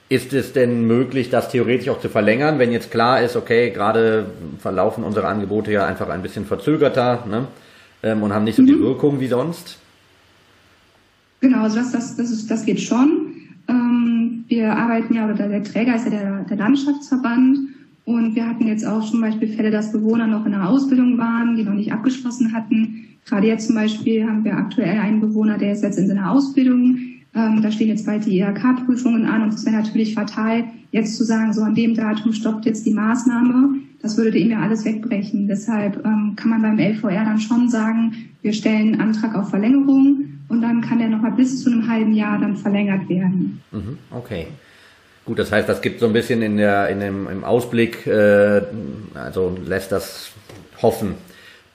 ist 0.10 0.34
es 0.34 0.52
denn 0.52 0.86
möglich, 0.86 1.30
das 1.30 1.50
theoretisch 1.50 1.88
auch 1.88 2.02
zu 2.02 2.10
verlängern, 2.10 2.60
wenn 2.60 2.72
jetzt 2.74 2.92
klar 2.92 3.22
ist, 3.22 3.38
okay, 3.38 3.70
gerade 3.72 4.26
verlaufen 4.60 5.06
unsere 5.06 5.28
Angebote 5.28 5.72
ja 5.72 5.86
einfach 5.86 6.10
ein 6.10 6.22
bisschen 6.22 6.46
verzögerter 6.46 7.24
ne? 7.30 7.48
ähm, 8.04 8.22
und 8.22 8.34
haben 8.34 8.44
nicht 8.44 8.58
so 8.58 8.62
mhm. 8.62 8.68
die 8.68 8.80
Wirkung 8.80 9.22
wie 9.22 9.28
sonst? 9.28 9.78
Genau, 11.40 11.64
also 11.64 11.78
das, 11.78 11.94
das, 11.94 12.18
das, 12.18 12.30
ist, 12.30 12.52
das 12.52 12.66
geht 12.66 12.82
schon. 12.82 13.21
Wir 14.52 14.76
arbeiten 14.76 15.14
ja, 15.14 15.24
oder 15.24 15.48
der 15.48 15.64
Träger 15.64 15.96
ist 15.96 16.04
ja 16.04 16.12
der, 16.12 16.44
der 16.44 16.58
Landschaftsverband. 16.58 17.58
Und 18.04 18.36
wir 18.36 18.46
hatten 18.46 18.68
jetzt 18.68 18.86
auch 18.86 19.02
zum 19.10 19.22
Beispiel 19.22 19.48
Fälle, 19.48 19.72
dass 19.72 19.94
Bewohner 19.94 20.28
noch 20.28 20.46
in 20.46 20.52
der 20.52 20.68
Ausbildung 20.68 21.18
waren, 21.18 21.56
die 21.56 21.64
noch 21.64 21.74
nicht 21.74 21.94
abgeschlossen 21.94 22.52
hatten. 22.52 23.06
Gerade 23.26 23.48
jetzt 23.48 23.68
zum 23.68 23.76
Beispiel 23.76 24.28
haben 24.28 24.44
wir 24.44 24.58
aktuell 24.58 25.00
einen 25.00 25.22
Bewohner, 25.22 25.58
der 25.58 25.72
ist 25.72 25.84
jetzt 25.84 25.98
in 25.98 26.08
seiner 26.08 26.30
Ausbildung. 26.30 26.98
Ähm, 27.34 27.62
da 27.62 27.72
stehen 27.72 27.88
jetzt 27.88 28.06
bald 28.06 28.26
die 28.26 28.40
IHK-Prüfungen 28.40 29.26
an 29.26 29.44
und 29.44 29.54
es 29.54 29.66
wäre 29.66 29.78
natürlich 29.78 30.16
fatal, 30.16 30.66
jetzt 30.92 31.16
zu 31.16 31.24
sagen, 31.24 31.54
so 31.54 31.62
an 31.62 31.74
dem 31.74 31.94
Datum 31.94 32.34
stoppt 32.34 32.66
jetzt 32.66 32.86
die 32.86 32.94
Maßnahme. 32.94 33.76
Das 34.02 34.18
würde 34.18 34.38
ihm 34.38 34.52
ja 34.52 34.62
alles 34.62 34.84
wegbrechen. 34.84 35.48
Deshalb 35.48 36.04
ähm, 36.06 36.34
kann 36.36 36.50
man 36.50 36.62
beim 36.62 36.80
LVR 36.80 37.24
dann 37.24 37.40
schon 37.40 37.70
sagen, 37.70 38.30
wir 38.42 38.54
stellen 38.54 38.94
einen 38.94 39.02
Antrag 39.02 39.36
auf 39.36 39.50
Verlängerung 39.50 40.26
und 40.50 40.62
dann 40.62 40.82
kann 40.82 41.00
der 41.00 41.10
nochmal 41.10 41.32
bis 41.32 41.64
zu 41.64 41.72
einem 41.72 41.88
halben 41.88 42.14
Jahr 42.14 42.40
dann 42.40 42.58
verlängert 42.58 43.08
werden. 43.10 43.62
Mhm, 43.72 43.98
okay. 44.10 44.48
Gut, 45.26 45.38
das 45.38 45.52
heißt, 45.52 45.70
das 45.70 45.82
gibt 45.82 46.00
so 46.00 46.08
ein 46.08 46.14
bisschen 46.14 46.42
in 46.42 46.58
der, 46.58 46.90
in 46.90 47.00
dem, 47.00 47.28
im 47.30 47.44
Ausblick, 47.44 48.08
äh, 48.08 48.62
also 49.14 49.56
lässt 49.66 49.92
das 49.92 50.32
hoffen, 50.82 51.14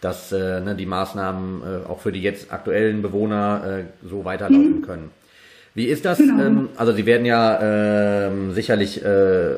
dass 0.00 0.33
äh, 0.33 0.61
ne, 0.61 0.75
die 0.75 0.87
Maßnahmen 0.87 1.62
äh, 1.62 1.88
auch 1.88 2.00
für 2.00 2.11
die 2.11 2.23
jetzt 2.23 2.52
aktuellen 2.52 3.02
Bewohner 3.02 3.85
äh, 3.85 4.09
so 4.09 4.25
weiterlaufen 4.25 4.80
mhm. 4.80 4.83
können. 4.83 5.11
Wie 5.75 5.87
ist 5.87 6.04
das? 6.04 6.18
Genau. 6.18 6.42
Ähm, 6.42 6.68
also 6.76 6.92
Sie 6.92 7.06
werden 7.06 7.26
ja 7.26 8.26
ähm, 8.28 8.52
sicherlich 8.52 9.04
äh, 9.04 9.54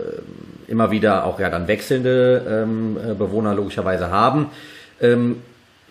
immer 0.69 0.91
wieder 0.91 1.25
auch 1.25 1.41
ja 1.41 1.51
dann 1.51 1.69
wechselnde 1.69 2.43
ähm, 2.49 2.97
äh, 2.97 3.15
Bewohner 3.15 3.55
logischerweise 3.55 4.11
haben. 4.11 4.47
Ähm, 5.01 5.37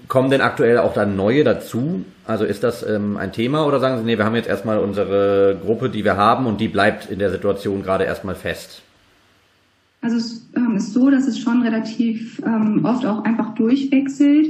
kommen 0.08 0.30
denn 0.30 0.42
aktuell 0.42 0.78
auch 0.78 0.94
dann 0.94 1.16
neue 1.16 1.44
dazu? 1.44 2.06
Also 2.26 2.46
ist 2.46 2.64
das 2.64 2.88
ähm, 2.88 3.18
ein 3.18 3.32
Thema 3.32 3.66
oder 3.66 3.80
sagen 3.80 3.98
Sie, 3.98 4.04
nee, 4.04 4.18
wir 4.18 4.26
haben 4.26 4.36
jetzt 4.36 4.48
erstmal 4.48 4.80
unsere 4.80 5.60
Gruppe, 5.64 5.90
die 5.90 6.04
wir 6.04 6.18
haben 6.18 6.46
und 6.46 6.62
die 6.62 6.68
bleibt 6.68 7.10
in 7.10 7.20
der 7.20 7.32
Situation 7.32 7.84
gerade 7.84 8.04
erstmal 8.04 8.36
fest? 8.36 8.82
Also 10.02 10.18
es 10.18 10.48
ähm, 10.56 10.76
ist 10.76 10.94
so, 10.94 11.10
dass 11.10 11.28
es 11.28 11.40
schon 11.40 11.64
relativ 11.64 12.42
ähm, 12.46 12.86
oft 12.86 13.06
auch 13.06 13.24
einfach 13.24 13.56
durchwechselt. 13.56 14.48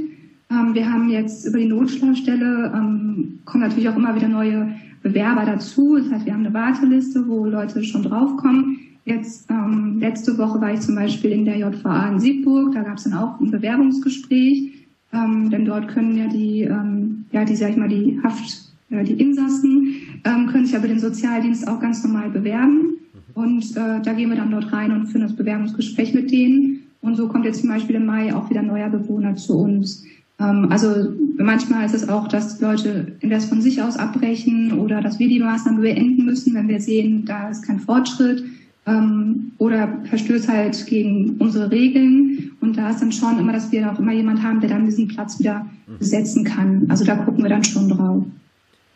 Ähm, 0.50 0.74
wir 0.74 0.90
haben 0.90 1.08
jetzt 1.08 1.46
über 1.46 1.58
die 1.58 1.68
Notschlafstelle 1.68 2.72
ähm, 2.74 3.40
kommen 3.44 3.64
natürlich 3.64 3.88
auch 3.88 3.96
immer 3.96 4.14
wieder 4.14 4.28
neue 4.28 4.74
Bewerber 5.02 5.44
dazu. 5.44 5.96
Das 5.96 6.10
heißt, 6.12 6.26
wir 6.26 6.34
haben 6.34 6.44
eine 6.44 6.54
Warteliste, 6.54 7.26
wo 7.26 7.46
Leute 7.46 7.82
schon 7.82 8.02
draufkommen. 8.02 8.80
Jetzt 9.08 9.48
ähm, 9.48 9.96
letzte 10.00 10.36
Woche 10.36 10.60
war 10.60 10.74
ich 10.74 10.80
zum 10.80 10.94
Beispiel 10.94 11.30
in 11.30 11.46
der 11.46 11.56
JVA 11.56 12.10
in 12.10 12.20
Siegburg. 12.20 12.74
Da 12.74 12.82
gab 12.82 12.98
es 12.98 13.04
dann 13.04 13.14
auch 13.14 13.40
ein 13.40 13.50
Bewerbungsgespräch, 13.50 14.86
ähm, 15.14 15.48
denn 15.48 15.64
dort 15.64 15.88
können 15.88 16.18
ja 16.18 16.28
die, 16.28 16.64
ähm, 16.64 17.24
ja 17.32 17.46
die 17.46 17.56
sag 17.56 17.70
ich 17.70 17.78
mal 17.78 17.88
die 17.88 18.20
Haft, 18.22 18.70
äh, 18.90 19.02
die 19.04 19.14
Insassen 19.14 19.94
ähm, 20.24 20.48
können 20.48 20.66
sich 20.66 20.76
aber 20.76 20.88
den 20.88 20.98
Sozialdienst 20.98 21.66
auch 21.66 21.80
ganz 21.80 22.04
normal 22.04 22.28
bewerben. 22.28 22.98
Und 23.32 23.70
äh, 23.78 24.02
da 24.02 24.12
gehen 24.12 24.28
wir 24.28 24.36
dann 24.36 24.50
dort 24.50 24.70
rein 24.74 24.92
und 24.92 25.06
führen 25.06 25.22
das 25.22 25.36
Bewerbungsgespräch 25.36 26.12
mit 26.12 26.30
denen. 26.30 26.80
Und 27.00 27.16
so 27.16 27.28
kommt 27.28 27.46
jetzt 27.46 27.60
zum 27.60 27.70
Beispiel 27.70 27.96
im 27.96 28.04
Mai 28.04 28.34
auch 28.34 28.50
wieder 28.50 28.60
neuer 28.60 28.90
Bewohner 28.90 29.36
zu 29.36 29.58
uns. 29.58 30.04
Ähm, 30.38 30.66
also 30.68 31.14
manchmal 31.38 31.86
ist 31.86 31.94
es 31.94 32.10
auch, 32.10 32.28
dass 32.28 32.60
Leute 32.60 33.16
entweder 33.20 33.40
von 33.40 33.62
sich 33.62 33.80
aus 33.80 33.96
abbrechen 33.96 34.78
oder 34.78 35.00
dass 35.00 35.18
wir 35.18 35.28
die 35.28 35.40
Maßnahmen 35.40 35.80
beenden 35.80 36.26
müssen, 36.26 36.54
wenn 36.54 36.68
wir 36.68 36.82
sehen, 36.82 37.24
da 37.24 37.48
ist 37.48 37.62
kein 37.62 37.80
Fortschritt 37.80 38.44
ähm, 38.88 39.52
oder 39.58 40.00
verstößt 40.08 40.48
halt 40.48 40.86
gegen 40.86 41.36
unsere 41.38 41.70
Regeln. 41.70 42.52
Und 42.60 42.78
da 42.78 42.90
ist 42.90 43.00
dann 43.00 43.12
schon 43.12 43.38
immer, 43.38 43.52
dass 43.52 43.70
wir 43.70 43.90
auch 43.92 43.98
immer 43.98 44.12
jemand 44.12 44.42
haben, 44.42 44.60
der 44.60 44.70
dann 44.70 44.86
diesen 44.86 45.08
Platz 45.08 45.38
wieder 45.38 45.66
besetzen 45.98 46.44
kann. 46.44 46.86
Also 46.88 47.04
da 47.04 47.16
gucken 47.16 47.42
wir 47.42 47.50
dann 47.50 47.64
schon 47.64 47.88
drauf. 47.88 48.24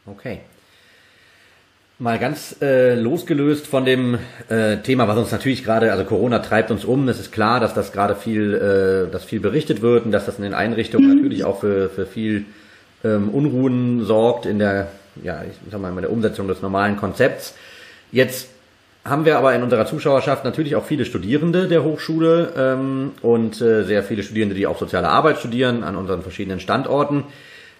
Okay. 0.06 0.40
Mal 1.98 2.18
ganz 2.18 2.56
äh, 2.60 3.00
losgelöst 3.00 3.66
von 3.66 3.84
dem 3.84 4.18
äh, 4.48 4.78
Thema, 4.78 5.06
was 5.06 5.18
uns 5.18 5.30
natürlich 5.30 5.62
gerade, 5.62 5.92
also 5.92 6.04
Corona 6.04 6.40
treibt 6.40 6.70
uns 6.70 6.84
um. 6.84 7.08
Es 7.08 7.20
ist 7.20 7.30
klar, 7.30 7.60
dass 7.60 7.74
das 7.74 7.92
gerade 7.92 8.16
viel, 8.16 8.54
äh, 8.54 9.12
dass 9.12 9.24
viel 9.24 9.38
berichtet 9.38 9.82
wird 9.82 10.04
und 10.04 10.10
dass 10.10 10.26
das 10.26 10.38
in 10.38 10.42
den 10.42 10.54
Einrichtungen 10.54 11.08
mhm. 11.08 11.16
natürlich 11.16 11.44
auch 11.44 11.60
für, 11.60 11.90
für 11.90 12.06
viel 12.06 12.46
ähm, 13.04 13.28
Unruhen 13.28 14.04
sorgt 14.04 14.46
in 14.46 14.58
der, 14.58 14.88
ja, 15.22 15.42
ich 15.48 15.70
sag 15.70 15.80
mal, 15.80 15.90
in 15.90 15.96
der 16.00 16.10
Umsetzung 16.10 16.48
des 16.48 16.60
normalen 16.60 16.96
Konzepts. 16.96 17.54
Jetzt 18.10 18.48
haben 19.04 19.24
wir 19.24 19.36
aber 19.36 19.54
in 19.54 19.62
unserer 19.62 19.86
Zuschauerschaft 19.86 20.44
natürlich 20.44 20.76
auch 20.76 20.84
viele 20.84 21.04
Studierende 21.04 21.66
der 21.66 21.82
Hochschule 21.82 22.52
ähm, 22.56 23.12
und 23.20 23.60
äh, 23.60 23.82
sehr 23.82 24.02
viele 24.04 24.22
Studierende, 24.22 24.54
die 24.54 24.66
auch 24.66 24.78
soziale 24.78 25.08
Arbeit 25.08 25.38
studieren 25.38 25.82
an 25.82 25.96
unseren 25.96 26.22
verschiedenen 26.22 26.60
Standorten. 26.60 27.24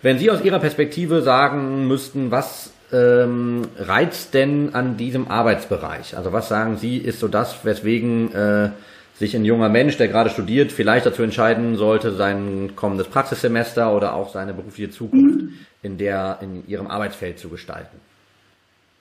Wenn 0.03 0.19
Sie 0.19 0.31
aus 0.31 0.43
Ihrer 0.43 0.59
Perspektive 0.59 1.23
sagen 1.23 1.87
müssten, 1.87 2.33
was 2.33 2.73
ähm, 2.93 3.63
reizt 3.79 4.35
denn 4.35 4.75
an 4.75 4.97
diesem 4.97 5.29
Arbeitsbereich? 5.29 6.17
Also 6.17 6.33
was 6.33 6.49
sagen 6.49 6.77
Sie, 6.77 6.99
ist 6.99 7.21
so 7.21 7.29
das, 7.29 7.65
weswegen 7.65 8.35
äh, 8.35 8.71
sich 9.15 9.37
ein 9.37 9.45
junger 9.45 9.69
Mensch, 9.69 9.97
der 9.99 10.09
gerade 10.09 10.31
studiert, 10.31 10.73
vielleicht 10.73 11.07
dazu 11.07 11.23
entscheiden 11.23 11.77
sollte, 11.77 12.13
sein 12.13 12.73
kommendes 12.75 13.07
Praxissemester 13.07 13.95
oder 13.95 14.15
auch 14.15 14.33
seine 14.33 14.55
berufliche 14.55 14.91
Zukunft 14.91 15.55
in 15.83 15.99
der 15.99 16.39
in 16.41 16.67
ihrem 16.67 16.89
Arbeitsfeld 16.89 17.39
zu 17.39 17.49
gestalten? 17.49 18.01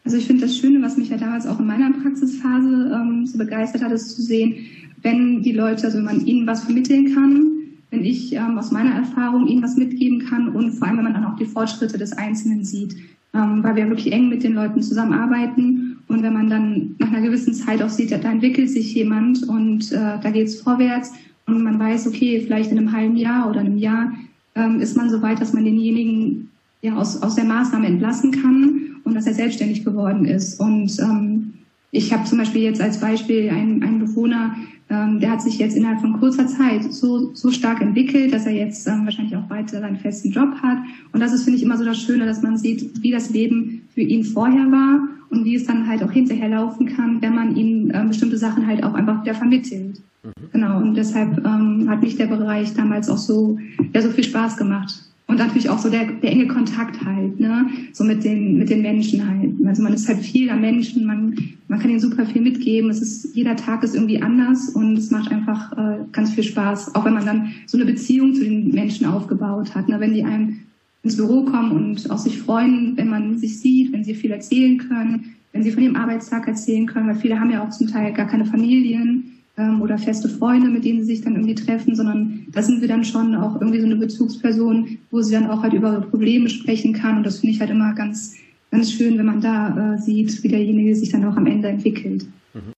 Also 0.04 0.18
ich 0.18 0.26
finde 0.26 0.44
das 0.44 0.58
Schöne, 0.58 0.82
was 0.82 0.98
mich 0.98 1.10
ja 1.10 1.18
damals 1.18 1.46
auch 1.46 1.60
in 1.60 1.68
meiner 1.68 1.92
Praxisphase 1.92 2.92
ähm, 2.94 3.26
so 3.26 3.38
begeistert 3.38 3.84
hat, 3.84 3.92
ist 3.92 4.16
zu 4.16 4.22
sehen, 4.22 4.56
wenn 5.02 5.42
die 5.42 5.52
Leute, 5.54 5.86
also 5.86 5.98
wenn 5.98 6.06
man 6.06 6.26
ihnen 6.26 6.48
was 6.48 6.64
vermitteln 6.64 7.14
kann, 7.14 7.52
wenn 7.92 8.04
ich 8.04 8.34
ähm, 8.34 8.58
aus 8.58 8.72
meiner 8.72 8.96
Erfahrung 8.96 9.48
ihnen 9.48 9.64
was 9.64 9.78
mitgeben 9.78 10.20
kann 10.20 10.50
und 10.50 10.72
vor 10.72 10.88
allem, 10.88 10.98
wenn 10.98 11.06
man 11.06 11.14
dann 11.14 11.26
auch 11.26 11.36
die 11.36 11.46
Fortschritte 11.46 11.98
des 11.98 12.14
Einzelnen 12.14 12.64
sieht 12.64 12.96
ähm, 13.34 13.64
weil 13.64 13.76
wir 13.76 13.90
wirklich 13.90 14.12
eng 14.12 14.30
mit 14.30 14.44
den 14.44 14.54
Leuten 14.54 14.82
zusammenarbeiten. 14.82 16.00
Und 16.08 16.24
wenn 16.24 16.34
man 16.34 16.50
dann 16.50 16.96
nach 17.00 17.12
einer 17.12 17.22
gewissen 17.22 17.54
Zeit 17.54 17.82
auch 17.82 17.90
sieht, 17.90 18.12
da 18.12 18.18
entwickelt 18.18 18.70
sich 18.70 18.94
jemand 18.94 19.48
und 19.48 19.92
äh, 19.92 20.20
da 20.22 20.32
geht 20.32 20.48
es 20.48 20.62
vorwärts 20.62 21.14
und 21.48 21.64
man 21.64 21.80
weiß, 21.80 22.08
okay, 22.08 22.42
vielleicht 22.42 22.72
in 22.72 22.78
einem 22.78 22.92
halben 22.92 23.16
Jahr 23.16 23.50
oder 23.50 23.62
einem 23.62 23.78
Jahr 23.78 24.12
ähm, 24.56 24.82
ist 24.82 24.98
man 24.98 25.10
so 25.10 25.22
weit, 25.22 25.40
dass 25.40 25.54
man 25.54 25.64
denjenigen 25.64 26.50
ja 26.82 26.96
aus, 26.96 27.22
aus 27.22 27.36
der 27.36 27.46
Maßnahme 27.46 27.88
entlassen 27.88 28.32
kann 28.32 28.81
und 29.12 29.16
dass 29.16 29.28
er 29.28 29.34
selbstständig 29.34 29.84
geworden 29.84 30.24
ist. 30.24 30.60
Und 30.60 30.98
ähm, 31.00 31.54
ich 31.92 32.14
habe 32.14 32.24
zum 32.24 32.38
Beispiel 32.38 32.62
jetzt 32.62 32.82
als 32.82 33.00
Beispiel 33.00 33.50
einen, 33.50 33.84
einen 33.84 34.00
Bewohner, 34.00 34.56
ähm, 34.90 35.20
der 35.20 35.32
hat 35.32 35.42
sich 35.42 35.58
jetzt 35.58 35.76
innerhalb 35.76 36.00
von 36.00 36.18
kurzer 36.18 36.48
Zeit 36.48 36.94
so, 36.94 37.36
so 37.36 37.52
stark 37.52 37.82
entwickelt, 37.82 38.34
dass 38.34 38.46
er 38.46 38.54
jetzt 38.54 38.88
ähm, 38.88 39.04
wahrscheinlich 39.04 39.36
auch 39.36 39.50
weiter 39.50 39.82
seinen 39.82 39.98
festen 39.98 40.32
Job 40.32 40.56
hat. 40.62 40.78
Und 41.12 41.20
das 41.20 41.34
ist, 41.34 41.44
finde 41.44 41.58
ich, 41.58 41.64
immer 41.64 41.78
so 41.78 41.84
das 41.84 42.02
Schöne, 42.02 42.26
dass 42.26 42.42
man 42.42 42.58
sieht, 42.58 43.04
wie 43.04 43.12
das 43.12 43.30
Leben 43.32 43.82
für 43.94 44.02
ihn 44.02 44.24
vorher 44.24 44.72
war 44.72 45.10
und 45.30 45.44
wie 45.44 45.56
es 45.56 45.66
dann 45.66 45.88
halt 45.88 46.04
auch 46.04 46.12
hinterher 46.12 46.48
laufen 46.48 46.86
kann, 46.86 47.22
wenn 47.22 47.36
man 47.36 47.58
ihm 47.58 47.92
ähm, 47.94 48.08
bestimmte 48.08 48.38
Sachen 48.38 48.66
halt 48.66 48.82
auch 48.84 48.94
einfach 48.94 49.22
wieder 49.24 49.34
vermittelt. 49.34 50.02
Mhm. 50.24 50.32
Genau, 50.54 50.78
und 50.78 50.96
deshalb 50.96 51.46
ähm, 51.46 51.90
hat 51.90 52.02
mich 52.02 52.16
der 52.16 52.28
Bereich 52.28 52.74
damals 52.74 53.10
auch 53.10 53.18
so, 53.18 53.60
ja, 53.94 54.02
so 54.02 54.10
viel 54.10 54.24
Spaß 54.24 54.56
gemacht. 54.56 55.11
Und 55.32 55.38
natürlich 55.38 55.70
auch 55.70 55.80
so 55.80 55.90
der, 55.90 56.12
der 56.12 56.30
enge 56.30 56.48
Kontakt 56.48 57.06
halt, 57.06 57.40
ne? 57.40 57.66
So 57.94 58.04
mit 58.04 58.26
den, 58.26 58.58
mit 58.58 58.70
den 58.70 58.82
Menschen 58.82 59.26
halt. 59.26 59.54
Also 59.66 59.82
man 59.82 59.94
ist 59.94 60.06
halt 60.10 60.20
viel 60.20 60.50
am 60.50 60.60
Menschen, 60.60 61.06
man, 61.06 61.38
man 61.70 61.80
kann 61.80 61.90
ihnen 61.90 62.02
super 62.02 62.26
viel 62.26 62.42
mitgeben. 62.42 62.90
Es 62.90 63.02
ist, 63.02 63.34
jeder 63.34 63.56
Tag 63.56 63.82
ist 63.82 63.96
irgendwie 63.96 64.22
anders 64.22 64.68
und 64.72 64.98
es 64.98 65.10
macht 65.10 65.32
einfach 65.32 65.72
äh, 65.78 66.00
ganz 66.12 66.32
viel 66.32 66.44
Spaß. 66.44 66.96
Auch 66.96 67.06
wenn 67.06 67.14
man 67.14 67.26
dann 67.26 67.54
so 67.66 67.78
eine 67.78 67.86
Beziehung 67.86 68.34
zu 68.34 68.44
den 68.44 68.72
Menschen 68.72 69.06
aufgebaut 69.06 69.74
hat. 69.74 69.88
Ne? 69.88 70.02
Wenn 70.02 70.14
die 70.14 70.26
einem 70.26 70.58
ins 71.02 71.16
Büro 71.16 71.46
kommen 71.46 71.72
und 71.72 72.12
auch 72.12 72.18
sich 72.18 72.38
freuen, 72.38 72.98
wenn 72.98 73.08
man 73.08 73.38
sich 73.38 73.58
sieht, 73.58 73.94
wenn 73.94 74.04
sie 74.04 74.16
viel 74.16 74.32
erzählen 74.32 74.80
können, 74.80 75.36
wenn 75.54 75.64
sie 75.64 75.72
von 75.72 75.82
ihrem 75.82 75.96
Arbeitstag 75.96 76.46
erzählen 76.46 76.88
können, 76.88 77.08
weil 77.08 77.16
viele 77.16 77.40
haben 77.40 77.52
ja 77.52 77.64
auch 77.64 77.70
zum 77.70 77.88
Teil 77.88 78.12
gar 78.12 78.28
keine 78.28 78.46
Familien 78.46 79.32
ähm, 79.58 79.82
oder 79.82 79.98
feste 79.98 80.30
Freunde, 80.30 80.70
mit 80.70 80.86
denen 80.86 81.00
sie 81.00 81.16
sich 81.16 81.22
dann 81.24 81.36
irgendwie 81.36 81.56
treffen, 81.56 81.96
sondern 81.96 82.46
da 82.52 82.62
sind 82.62 82.82
wir 82.82 82.88
dann 82.88 83.04
schon 83.04 83.36
auch 83.36 83.56
irgendwie 83.56 83.80
so 83.80 83.86
eine 83.86 83.98
Bezugsperson, 83.98 84.98
wo 85.10 85.22
sie 85.22 85.34
dann 85.34 85.50
auch 85.50 85.62
halt 85.62 85.74
über 85.74 85.92
ihre 85.94 86.02
Probleme 86.02 86.50
sprechen 86.50 86.94
kann. 86.94 87.18
Und 87.18 87.26
das 87.26 87.40
finde 87.40 87.56
ich 87.56 87.60
halt 87.60 87.70
immer 87.70 87.94
ganz, 87.94 88.36
ganz 88.72 88.92
schön, 88.92 89.18
wenn 89.18 89.26
man 89.26 89.42
da 89.42 89.96
äh, 89.96 89.98
sieht, 89.98 90.42
wie 90.44 90.48
derjenige 90.48 90.96
sich 90.96 91.10
dann 91.10 91.26
auch 91.26 91.36
am 91.36 91.48
Ende 91.48 91.68
entwickelt. 91.68 92.26
Mhm. 92.54 92.74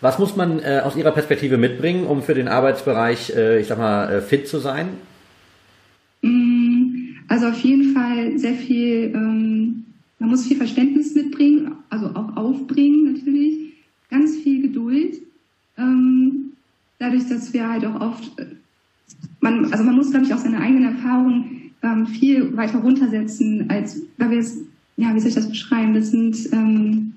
Was 0.00 0.18
muss 0.18 0.36
man 0.36 0.60
äh, 0.60 0.80
aus 0.84 0.96
Ihrer 0.96 1.10
Perspektive 1.10 1.58
mitbringen, 1.58 2.06
um 2.06 2.22
für 2.22 2.34
den 2.34 2.46
Arbeitsbereich, 2.46 3.34
äh, 3.34 3.60
ich 3.60 3.66
sag 3.66 3.78
mal, 3.78 4.12
äh, 4.12 4.20
fit 4.20 4.46
zu 4.46 4.58
sein? 4.58 4.88
Mm, 6.22 7.16
also 7.26 7.48
auf 7.48 7.58
jeden 7.60 7.94
Fall 7.94 8.38
sehr 8.38 8.54
viel, 8.54 9.12
ähm, 9.12 9.84
man 10.20 10.30
muss 10.30 10.46
viel 10.46 10.56
Verständnis 10.56 11.14
mitbringen, 11.16 11.72
also 11.90 12.06
auch 12.06 12.36
aufbringen 12.36 13.12
natürlich, 13.12 13.72
ganz 14.08 14.36
viel 14.36 14.62
Geduld 14.62 15.27
ähm, 15.78 16.52
dadurch, 16.98 17.28
dass 17.28 17.52
wir 17.52 17.68
halt 17.68 17.84
auch 17.84 18.00
oft, 18.00 18.38
äh, 18.38 18.46
man, 19.40 19.72
also 19.72 19.84
man 19.84 19.96
muss, 19.96 20.10
glaube 20.10 20.26
ich, 20.26 20.34
auch 20.34 20.38
seine 20.38 20.60
eigenen 20.60 20.96
Erfahrungen 20.96 21.72
ähm, 21.82 22.06
viel 22.06 22.56
weiter 22.56 22.78
runtersetzen, 22.78 23.70
als, 23.70 24.02
weil 24.18 24.30
wir 24.30 24.38
es, 24.38 24.58
ja, 24.96 25.14
wie 25.14 25.20
soll 25.20 25.28
ich 25.28 25.34
das 25.34 25.48
beschreiben? 25.48 25.94
Das 25.94 26.10
sind 26.10 26.36
ähm, 26.52 27.12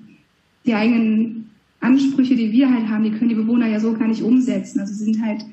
die 0.64 0.74
eigenen 0.74 1.50
Ansprüche, 1.80 2.36
die 2.36 2.52
wir 2.52 2.72
halt 2.72 2.88
haben, 2.88 3.02
die 3.02 3.10
können 3.10 3.28
die 3.28 3.34
Bewohner 3.34 3.66
ja 3.66 3.80
so 3.80 3.92
gar 3.92 4.06
nicht 4.06 4.22
umsetzen. 4.22 4.80
Also 4.80 4.94
sie 4.94 5.04
sind 5.04 5.24
halt 5.24 5.44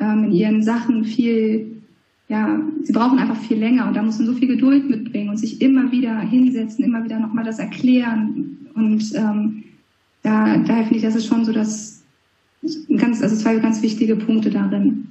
ähm, 0.00 0.24
in 0.24 0.32
ihren 0.32 0.62
Sachen 0.62 1.04
viel, 1.04 1.82
ja, 2.28 2.58
sie 2.82 2.92
brauchen 2.92 3.18
einfach 3.18 3.36
viel 3.36 3.58
länger 3.58 3.86
und 3.86 3.94
da 3.94 4.02
muss 4.02 4.18
man 4.18 4.26
so 4.26 4.32
viel 4.32 4.48
Geduld 4.48 4.88
mitbringen 4.88 5.28
und 5.28 5.36
sich 5.36 5.60
immer 5.60 5.92
wieder 5.92 6.18
hinsetzen, 6.20 6.84
immer 6.84 7.04
wieder 7.04 7.20
nochmal 7.20 7.44
das 7.44 7.58
erklären. 7.58 8.56
Und 8.74 9.14
ähm, 9.14 9.64
da, 10.22 10.56
daher 10.56 10.84
finde 10.84 10.96
ich, 10.96 11.02
das 11.02 11.16
ist 11.16 11.26
schon 11.26 11.44
so 11.44 11.52
dass 11.52 12.03
ganz, 12.96 13.22
also 13.22 13.36
zwei 13.36 13.56
ganz 13.56 13.82
wichtige 13.82 14.16
Punkte 14.16 14.50
darin. 14.50 15.08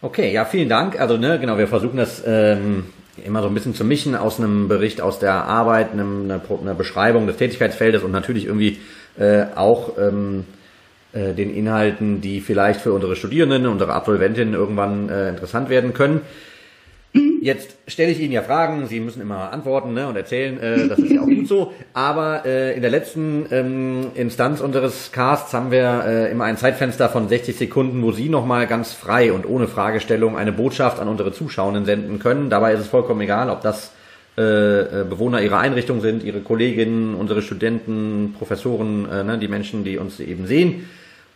Okay, 0.00 0.32
ja, 0.32 0.44
vielen 0.44 0.68
Dank. 0.68 1.00
Also, 1.00 1.16
ne, 1.16 1.38
genau, 1.38 1.58
wir 1.58 1.68
versuchen 1.68 1.96
das 1.96 2.22
ähm, 2.26 2.84
immer 3.24 3.42
so 3.42 3.48
ein 3.48 3.54
bisschen 3.54 3.74
zu 3.74 3.84
mischen 3.84 4.16
aus 4.16 4.38
einem 4.38 4.68
Bericht 4.68 5.00
aus 5.00 5.18
der 5.18 5.44
Arbeit, 5.44 5.92
einem, 5.92 6.24
einer, 6.24 6.40
einer 6.60 6.74
Beschreibung 6.74 7.26
des 7.26 7.36
Tätigkeitsfeldes 7.36 8.02
und 8.02 8.10
natürlich 8.10 8.46
irgendwie 8.46 8.78
äh, 9.18 9.44
auch 9.54 9.96
ähm, 9.98 10.44
äh, 11.12 11.34
den 11.34 11.54
Inhalten, 11.54 12.20
die 12.20 12.40
vielleicht 12.40 12.80
für 12.80 12.92
unsere 12.92 13.16
Studierenden, 13.16 13.66
unsere 13.66 13.92
Absolventinnen 13.92 14.54
irgendwann 14.54 15.08
äh, 15.08 15.28
interessant 15.28 15.68
werden 15.68 15.92
können. 15.92 16.22
Jetzt 17.42 17.74
stelle 17.88 18.12
ich 18.12 18.20
Ihnen 18.20 18.30
ja 18.30 18.42
Fragen, 18.42 18.86
Sie 18.86 19.00
müssen 19.00 19.20
immer 19.20 19.52
antworten 19.52 19.94
ne, 19.94 20.06
und 20.06 20.14
erzählen, 20.14 20.60
äh, 20.60 20.86
das 20.86 21.00
ist 21.00 21.10
ja 21.10 21.22
auch 21.22 21.26
gut 21.26 21.48
so. 21.48 21.72
Aber 21.92 22.46
äh, 22.46 22.76
in 22.76 22.82
der 22.82 22.90
letzten 22.92 23.46
ähm, 23.50 24.06
Instanz 24.14 24.60
unseres 24.60 25.10
Casts 25.10 25.52
haben 25.52 25.72
wir 25.72 26.04
äh, 26.06 26.30
immer 26.30 26.44
ein 26.44 26.56
Zeitfenster 26.56 27.08
von 27.08 27.28
60 27.28 27.56
Sekunden, 27.56 28.00
wo 28.00 28.12
Sie 28.12 28.28
nochmal 28.28 28.68
ganz 28.68 28.92
frei 28.92 29.32
und 29.32 29.44
ohne 29.44 29.66
Fragestellung 29.66 30.36
eine 30.38 30.52
Botschaft 30.52 31.00
an 31.00 31.08
unsere 31.08 31.32
Zuschauenden 31.32 31.84
senden 31.84 32.20
können. 32.20 32.48
Dabei 32.48 32.74
ist 32.74 32.80
es 32.80 32.86
vollkommen 32.86 33.22
egal, 33.22 33.50
ob 33.50 33.60
das 33.60 33.90
äh, 34.38 35.00
äh, 35.00 35.04
Bewohner 35.04 35.42
ihrer 35.42 35.58
Einrichtung 35.58 36.00
sind, 36.00 36.22
ihre 36.22 36.42
Kolleginnen, 36.42 37.16
unsere 37.16 37.42
Studenten, 37.42 38.36
Professoren, 38.38 39.10
äh, 39.10 39.24
ne, 39.24 39.38
die 39.38 39.48
Menschen, 39.48 39.82
die 39.82 39.98
uns 39.98 40.20
eben 40.20 40.46
sehen. 40.46 40.88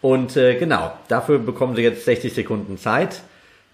Und 0.03 0.37
äh, 0.37 0.55
genau, 0.55 0.93
dafür 1.09 1.41
bekommen 1.41 1.75
Sie 1.75 1.83
jetzt 1.83 2.05
60 2.05 2.33
Sekunden 2.33 2.79
Zeit. 2.79 3.23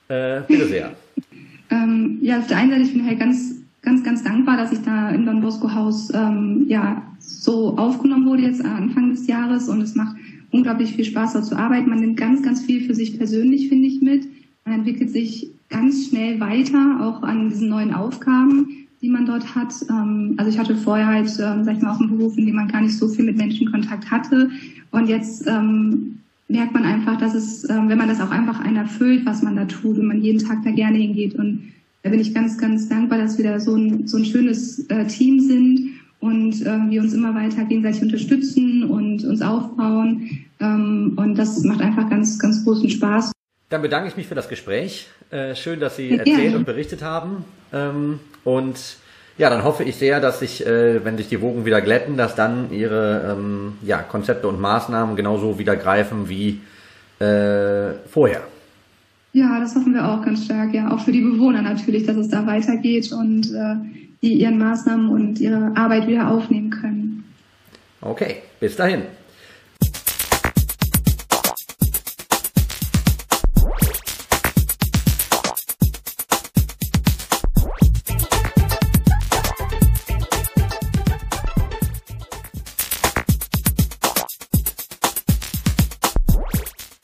Äh, 0.08 0.40
bitte 0.48 0.66
sehr. 0.66 0.92
Ähm, 1.72 2.18
ja, 2.20 2.38
auf 2.38 2.46
der 2.46 2.58
einen 2.58 2.70
Seite, 2.70 2.82
ich 2.82 2.92
bin 2.92 3.06
halt 3.06 3.18
ganz, 3.18 3.56
ganz, 3.80 4.04
ganz 4.04 4.22
dankbar, 4.22 4.58
dass 4.58 4.72
ich 4.72 4.82
da 4.82 5.10
im 5.10 5.24
Don 5.24 5.40
Bosco 5.40 5.72
Haus 5.72 6.12
ähm, 6.14 6.66
ja 6.68 7.02
so 7.18 7.78
aufgenommen 7.78 8.26
wurde 8.26 8.42
jetzt 8.42 8.62
Anfang 8.62 9.10
des 9.10 9.26
Jahres 9.26 9.68
und 9.68 9.80
es 9.80 9.94
macht 9.94 10.16
unglaublich 10.50 10.94
viel 10.94 11.04
Spaß, 11.04 11.32
dort 11.32 11.46
zu 11.46 11.56
arbeiten. 11.56 11.88
Man 11.88 12.00
nimmt 12.00 12.18
ganz, 12.18 12.42
ganz 12.42 12.62
viel 12.62 12.86
für 12.86 12.94
sich 12.94 13.16
persönlich, 13.16 13.70
finde 13.70 13.88
ich, 13.88 14.02
mit. 14.02 14.26
Man 14.66 14.80
entwickelt 14.80 15.10
sich 15.10 15.48
ganz 15.70 16.08
schnell 16.08 16.38
weiter, 16.40 16.98
auch 17.00 17.22
an 17.22 17.48
diesen 17.48 17.70
neuen 17.70 17.94
Aufgaben, 17.94 18.86
die 19.00 19.08
man 19.08 19.24
dort 19.24 19.54
hat. 19.54 19.72
Ähm, 19.88 20.34
also 20.36 20.50
ich 20.50 20.58
hatte 20.58 20.76
vorher 20.76 21.06
halt, 21.06 21.28
ähm, 21.40 21.64
sag 21.64 21.76
ich 21.76 21.82
mal, 21.82 21.92
auch 21.92 22.00
einen 22.00 22.18
Beruf, 22.18 22.36
in 22.36 22.44
dem 22.44 22.56
man 22.56 22.68
gar 22.68 22.82
nicht 22.82 22.98
so 22.98 23.08
viel 23.08 23.24
mit 23.24 23.38
Menschen 23.38 23.70
Kontakt 23.70 24.10
hatte. 24.10 24.50
Und 24.90 25.08
jetzt 25.08 25.46
ähm, 25.48 26.18
merkt 26.52 26.74
man 26.74 26.84
einfach, 26.84 27.18
dass 27.18 27.34
es, 27.34 27.68
ähm, 27.68 27.88
wenn 27.88 27.98
man 27.98 28.08
das 28.08 28.20
auch 28.20 28.30
einfach 28.30 28.60
einen 28.60 28.76
erfüllt, 28.76 29.26
was 29.26 29.42
man 29.42 29.56
da 29.56 29.64
tut 29.64 29.98
und 29.98 30.06
man 30.06 30.22
jeden 30.22 30.46
Tag 30.46 30.58
da 30.64 30.70
gerne 30.70 30.98
hingeht. 30.98 31.34
Und 31.34 31.72
da 32.02 32.10
bin 32.10 32.20
ich 32.20 32.34
ganz, 32.34 32.58
ganz 32.58 32.88
dankbar, 32.88 33.18
dass 33.18 33.38
wir 33.38 33.44
da 33.44 33.58
so 33.58 33.74
ein, 33.74 34.06
so 34.06 34.18
ein 34.18 34.24
schönes 34.24 34.86
äh, 34.90 35.06
Team 35.06 35.40
sind 35.40 35.90
und 36.20 36.62
äh, 36.62 36.90
wir 36.90 37.00
uns 37.00 37.14
immer 37.14 37.34
weiter 37.34 37.64
gegenseitig 37.64 38.02
unterstützen 38.02 38.84
und 38.84 39.24
uns 39.24 39.42
aufbauen. 39.42 40.44
Ähm, 40.60 41.14
und 41.16 41.36
das 41.36 41.62
macht 41.64 41.80
einfach 41.80 42.08
ganz, 42.08 42.38
ganz 42.38 42.64
großen 42.64 42.90
Spaß. 42.90 43.32
Dann 43.70 43.82
bedanke 43.82 44.08
ich 44.08 44.16
mich 44.16 44.26
für 44.26 44.34
das 44.34 44.48
Gespräch. 44.48 45.08
Äh, 45.30 45.54
schön, 45.54 45.80
dass 45.80 45.96
Sie 45.96 46.10
erzählt 46.10 46.54
und 46.54 46.66
berichtet 46.66 47.02
haben. 47.02 47.44
Ähm, 47.72 48.20
und 48.44 48.98
ja, 49.38 49.50
dann 49.50 49.64
hoffe 49.64 49.84
ich 49.84 49.96
sehr, 49.96 50.20
dass 50.20 50.40
sich, 50.40 50.66
äh, 50.66 51.04
wenn 51.04 51.16
sich 51.16 51.28
die 51.28 51.40
Wogen 51.40 51.64
wieder 51.64 51.80
glätten, 51.80 52.16
dass 52.16 52.34
dann 52.34 52.70
ihre 52.72 53.36
ähm, 53.36 53.74
ja, 53.82 53.98
Konzepte 53.98 54.48
und 54.48 54.60
Maßnahmen 54.60 55.16
genauso 55.16 55.58
wieder 55.58 55.76
greifen 55.76 56.28
wie 56.28 56.60
äh, 57.18 57.94
vorher. 58.10 58.42
Ja, 59.32 59.58
das 59.60 59.74
hoffen 59.74 59.94
wir 59.94 60.06
auch 60.06 60.22
ganz 60.22 60.44
stark. 60.44 60.74
Ja, 60.74 60.90
auch 60.90 61.00
für 61.00 61.12
die 61.12 61.22
Bewohner 61.22 61.62
natürlich, 61.62 62.04
dass 62.04 62.16
es 62.16 62.28
da 62.28 62.46
weitergeht 62.46 63.10
und 63.12 63.52
äh, 63.54 63.76
die 64.20 64.34
ihren 64.34 64.58
Maßnahmen 64.58 65.08
und 65.08 65.40
ihre 65.40 65.72
Arbeit 65.74 66.06
wieder 66.06 66.28
aufnehmen 66.28 66.70
können. 66.70 67.24
Okay, 68.02 68.36
bis 68.60 68.76
dahin. 68.76 69.02